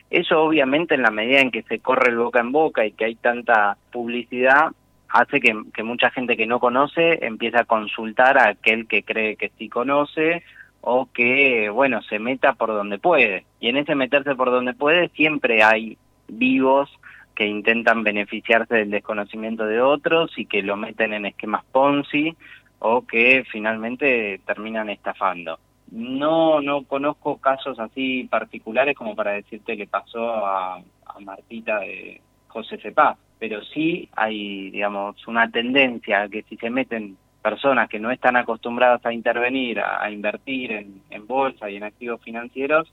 Eso 0.09 0.41
obviamente 0.41 0.95
en 0.95 1.01
la 1.01 1.11
medida 1.11 1.41
en 1.41 1.51
que 1.51 1.63
se 1.63 1.79
corre 1.79 2.11
el 2.11 2.17
boca 2.17 2.39
en 2.39 2.51
boca 2.51 2.85
y 2.85 2.91
que 2.93 3.05
hay 3.05 3.15
tanta 3.15 3.77
publicidad, 3.91 4.71
hace 5.09 5.39
que, 5.39 5.83
mucha 5.83 6.11
gente 6.11 6.37
que 6.37 6.47
no 6.47 6.59
conoce 6.59 7.25
empiece 7.25 7.57
a 7.57 7.65
consultar 7.65 8.37
a 8.37 8.49
aquel 8.49 8.87
que 8.87 9.03
cree 9.03 9.35
que 9.35 9.51
sí 9.57 9.69
conoce 9.69 10.43
o 10.81 11.09
que, 11.11 11.69
bueno, 11.69 12.01
se 12.03 12.19
meta 12.19 12.53
por 12.53 12.69
donde 12.69 12.99
puede. 12.99 13.45
Y 13.59 13.69
en 13.69 13.77
ese 13.77 13.95
meterse 13.95 14.35
por 14.35 14.51
donde 14.51 14.73
puede 14.73 15.09
siempre 15.09 15.63
hay 15.63 15.97
vivos 16.27 16.89
que 17.35 17.45
intentan 17.45 18.03
beneficiarse 18.03 18.75
del 18.75 18.91
desconocimiento 18.91 19.65
de 19.65 19.81
otros 19.81 20.31
y 20.37 20.45
que 20.45 20.63
lo 20.63 20.75
meten 20.77 21.13
en 21.13 21.25
esquemas 21.25 21.63
Ponzi 21.71 22.35
o 22.79 23.05
que 23.05 23.45
finalmente 23.51 24.39
terminan 24.45 24.89
estafando. 24.89 25.59
No, 25.91 26.61
no 26.61 26.83
conozco 26.83 27.37
casos 27.37 27.79
así 27.79 28.25
particulares 28.25 28.95
como 28.95 29.15
para 29.15 29.31
decirte 29.31 29.77
que 29.77 29.87
pasó 29.87 30.45
a, 30.45 30.75
a 30.77 31.19
Martita 31.19 31.79
de 31.79 32.21
José 32.47 32.77
Cepaz 32.77 33.17
pero 33.39 33.63
sí 33.63 34.09
hay, 34.15 34.71
digamos, 34.71 35.27
una 35.27 35.49
tendencia 35.49 36.27
que 36.27 36.43
si 36.43 36.57
se 36.57 36.69
meten 36.69 37.17
personas 37.41 37.87
que 37.89 37.99
no 37.99 38.11
están 38.11 38.35
acostumbradas 38.35 39.05
a 39.05 39.13
intervenir, 39.13 39.79
a, 39.79 40.09
invertir 40.09 40.71
en, 40.71 41.27
bolsa 41.27 41.69
y 41.69 41.75
en 41.75 41.83
activos 41.83 42.21
financieros, 42.21 42.91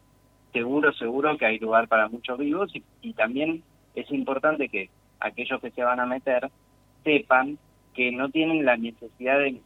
seguro, 0.52 0.92
seguro 0.92 1.36
que 1.38 1.46
hay 1.46 1.58
lugar 1.58 1.88
para 1.88 2.08
muchos 2.08 2.38
vivos 2.38 2.72
y, 3.02 3.12
también 3.14 3.62
es 3.94 4.10
importante 4.10 4.68
que 4.68 4.90
aquellos 5.20 5.60
que 5.60 5.70
se 5.70 5.82
van 5.82 6.00
a 6.00 6.06
meter 6.06 6.50
sepan 7.02 7.58
que 7.94 8.12
no 8.12 8.28
tienen 8.28 8.64
la 8.64 8.76
necesidad 8.76 9.38
de, 9.38 9.60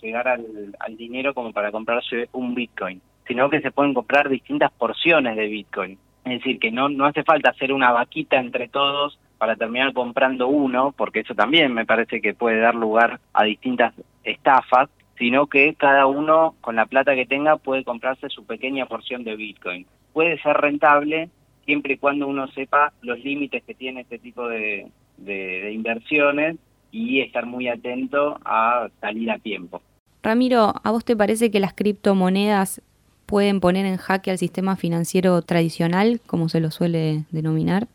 llegar 0.00 0.28
al, 0.28 0.76
al 0.78 0.96
dinero 0.96 1.34
como 1.34 1.52
para 1.52 1.72
comprarse 1.72 2.28
un 2.32 2.54
Bitcoin, 2.54 3.00
sino 3.26 3.50
que 3.50 3.60
se 3.60 3.72
pueden 3.72 3.92
comprar 3.92 4.28
distintas 4.28 4.70
porciones 4.72 5.36
de 5.36 5.46
Bitcoin. 5.46 5.98
Es 6.24 6.38
decir, 6.38 6.58
que 6.58 6.70
no, 6.70 6.88
no 6.88 7.04
hace 7.06 7.22
falta 7.22 7.50
hacer 7.50 7.72
una 7.72 7.92
vaquita 7.92 8.38
entre 8.38 8.68
todos 8.68 9.18
para 9.36 9.56
terminar 9.56 9.92
comprando 9.92 10.48
uno, 10.48 10.94
porque 10.96 11.20
eso 11.20 11.34
también 11.34 11.74
me 11.74 11.84
parece 11.84 12.20
que 12.20 12.34
puede 12.34 12.60
dar 12.60 12.74
lugar 12.74 13.20
a 13.32 13.44
distintas 13.44 13.92
estafas, 14.22 14.88
sino 15.18 15.46
que 15.46 15.74
cada 15.74 16.06
uno 16.06 16.54
con 16.60 16.76
la 16.76 16.86
plata 16.86 17.14
que 17.14 17.26
tenga 17.26 17.56
puede 17.56 17.84
comprarse 17.84 18.28
su 18.30 18.46
pequeña 18.46 18.86
porción 18.86 19.22
de 19.22 19.36
Bitcoin. 19.36 19.86
Puede 20.12 20.40
ser 20.40 20.56
rentable 20.56 21.28
siempre 21.64 21.94
y 21.94 21.98
cuando 21.98 22.26
uno 22.26 22.46
sepa 22.48 22.92
los 23.02 23.18
límites 23.20 23.62
que 23.64 23.74
tiene 23.74 24.02
este 24.02 24.18
tipo 24.18 24.48
de, 24.48 24.86
de, 25.18 25.72
inversiones 25.72 26.56
y 26.94 27.20
estar 27.20 27.44
muy 27.46 27.68
atento 27.68 28.38
a 28.44 28.88
salir 29.00 29.30
a 29.30 29.38
tiempo. 29.38 29.82
Ramiro, 30.22 30.72
¿a 30.82 30.90
vos 30.90 31.04
te 31.04 31.16
parece 31.16 31.50
que 31.50 31.60
las 31.60 31.74
criptomonedas 31.74 32.80
pueden 33.26 33.60
poner 33.60 33.84
en 33.84 33.96
jaque 33.96 34.30
al 34.30 34.38
sistema 34.38 34.76
financiero 34.76 35.42
tradicional, 35.42 36.20
como 36.26 36.48
se 36.48 36.60
lo 36.60 36.70
suele 36.70 37.24
denominar? 37.30 37.88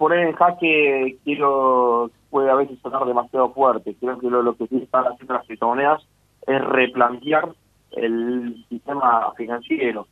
poner 0.00 0.20
en 0.20 0.32
jaque 0.32 1.18
quiero 1.24 2.10
puede 2.30 2.50
a 2.50 2.54
veces 2.54 2.78
sonar 2.80 3.04
demasiado 3.04 3.52
fuerte. 3.52 3.94
Creo 4.00 4.18
que 4.18 4.30
lo, 4.30 4.56
que 4.56 4.66
sí 4.68 4.78
están 4.78 5.04
haciendo 5.04 5.34
las 5.34 5.46
criptomonedas 5.46 6.02
es 6.46 6.64
replantear 6.64 7.50
el 7.90 8.64
sistema 8.70 9.30
financiero. 9.36 10.06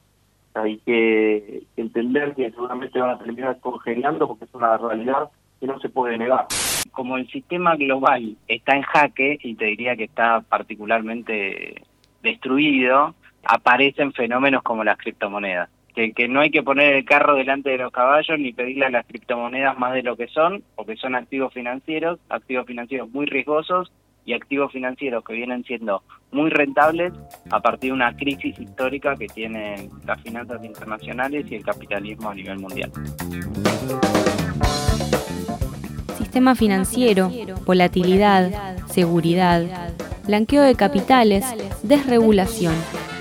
hay 0.53 0.77
que 0.85 1.63
entender 1.79 2.35
que 2.35 2.51
seguramente 2.51 3.01
van 3.01 3.11
a 3.11 3.19
terminar 3.19 3.59
congelando 3.61 4.29
porque 4.29 4.45
es 4.45 4.55
una 4.55 4.77
realidad 4.77 5.31
que 5.61 5.67
no 5.67 5.79
se 5.81 5.89
puede 5.89 6.19
negar. 6.19 6.47
Como 6.93 7.17
el 7.17 7.29
sistema 7.29 7.77
global 7.77 8.37
está 8.47 8.77
en 8.77 8.83
jaque, 8.83 9.39
y 9.43 9.55
te 9.55 9.67
diría 9.67 9.97
que 9.97 10.05
está 10.05 10.41
particularmente 10.41 11.83
destruido, 12.23 13.15
aparecen 13.45 14.13
fenómenos 14.13 14.63
como 14.63 14.85
las 14.85 14.99
criptomonedas 14.99 15.71
que, 16.15 16.29
no 16.29 16.41
hay 16.41 16.51
que 16.51 16.63
poner 16.63 16.95
el 16.95 17.05
carro 17.05 17.35
delante 17.35 17.71
de 17.71 17.79
los 17.79 17.91
caballos 17.91 18.39
ni 18.39 18.53
pedirle 18.53 18.87
a 18.87 18.91
las 18.91 19.07
criptomonedas 19.07 19.79
más 19.79 19.95
de 19.95 20.03
lo 20.03 20.17
que 20.17 20.29
son, 20.29 20.63
porque 20.77 20.97
son 20.97 21.15
activos 21.15 21.53
financieros, 21.53 22.21
activos 22.29 22.67
financieros 22.67 23.11
muy 23.11 23.27
riesgosos 23.27 23.93
y 24.25 24.35
activos 24.35 24.71
financieros 24.73 25.25
que 25.25 25.33
vienen 25.33 25.65
siendo 25.65 26.03
muy 26.31 26.51
rentables 26.51 27.13
a 27.51 27.61
partir 27.61 27.91
de 27.91 27.95
una 27.95 28.15
crisis 28.15 28.59
histórica 28.59 29.17
que 29.17 29.27
tienen 29.27 29.89
las 30.07 30.21
finanzas 30.23 30.63
internacionales 30.65 31.47
y 31.51 31.57
el 31.57 31.65
capitalismo 31.65 32.29
a 32.31 32.35
nivel 32.35 32.59
mundial. 32.59 32.93
Sistema 36.29 36.55
financiero, 36.55 37.33
volatilidad, 37.65 38.51
seguridad, 38.91 39.63
blanqueo 40.27 40.63
de 40.63 40.75
capitales, 40.75 41.43
desregulación, 41.83 42.75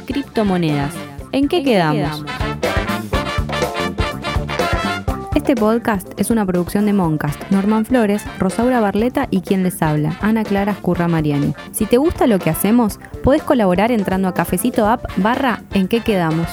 criptomonedas. 0.06 0.94
¿En 1.32 1.48
qué 1.48 1.64
quedamos? 1.64 2.26
Este 5.36 5.56
podcast 5.56 6.06
es 6.20 6.32
una 6.32 6.46
producción 6.46 6.86
de 6.86 6.92
Moncast, 6.92 7.42
Norman 7.50 7.86
Flores, 7.86 8.26
Rosaura 8.40 8.82
Barleta 8.82 9.30
y 9.32 9.40
quien 9.40 9.64
les 9.64 9.82
habla, 9.82 10.18
Ana 10.20 10.44
Clara 10.44 10.74
Escurra 10.74 11.08
Mariani. 11.08 11.54
Si 11.72 11.86
te 11.86 11.96
gusta 11.96 12.28
lo 12.28 12.40
que 12.40 12.50
hacemos, 12.50 13.00
podés 13.24 13.42
colaborar 13.42 13.94
entrando 13.94 14.28
a 14.28 14.34
cafecito 14.34 14.86
app 14.86 15.06
barra 15.16 15.64
en 15.74 15.88
qué 15.88 16.02
quedamos. 16.02 16.50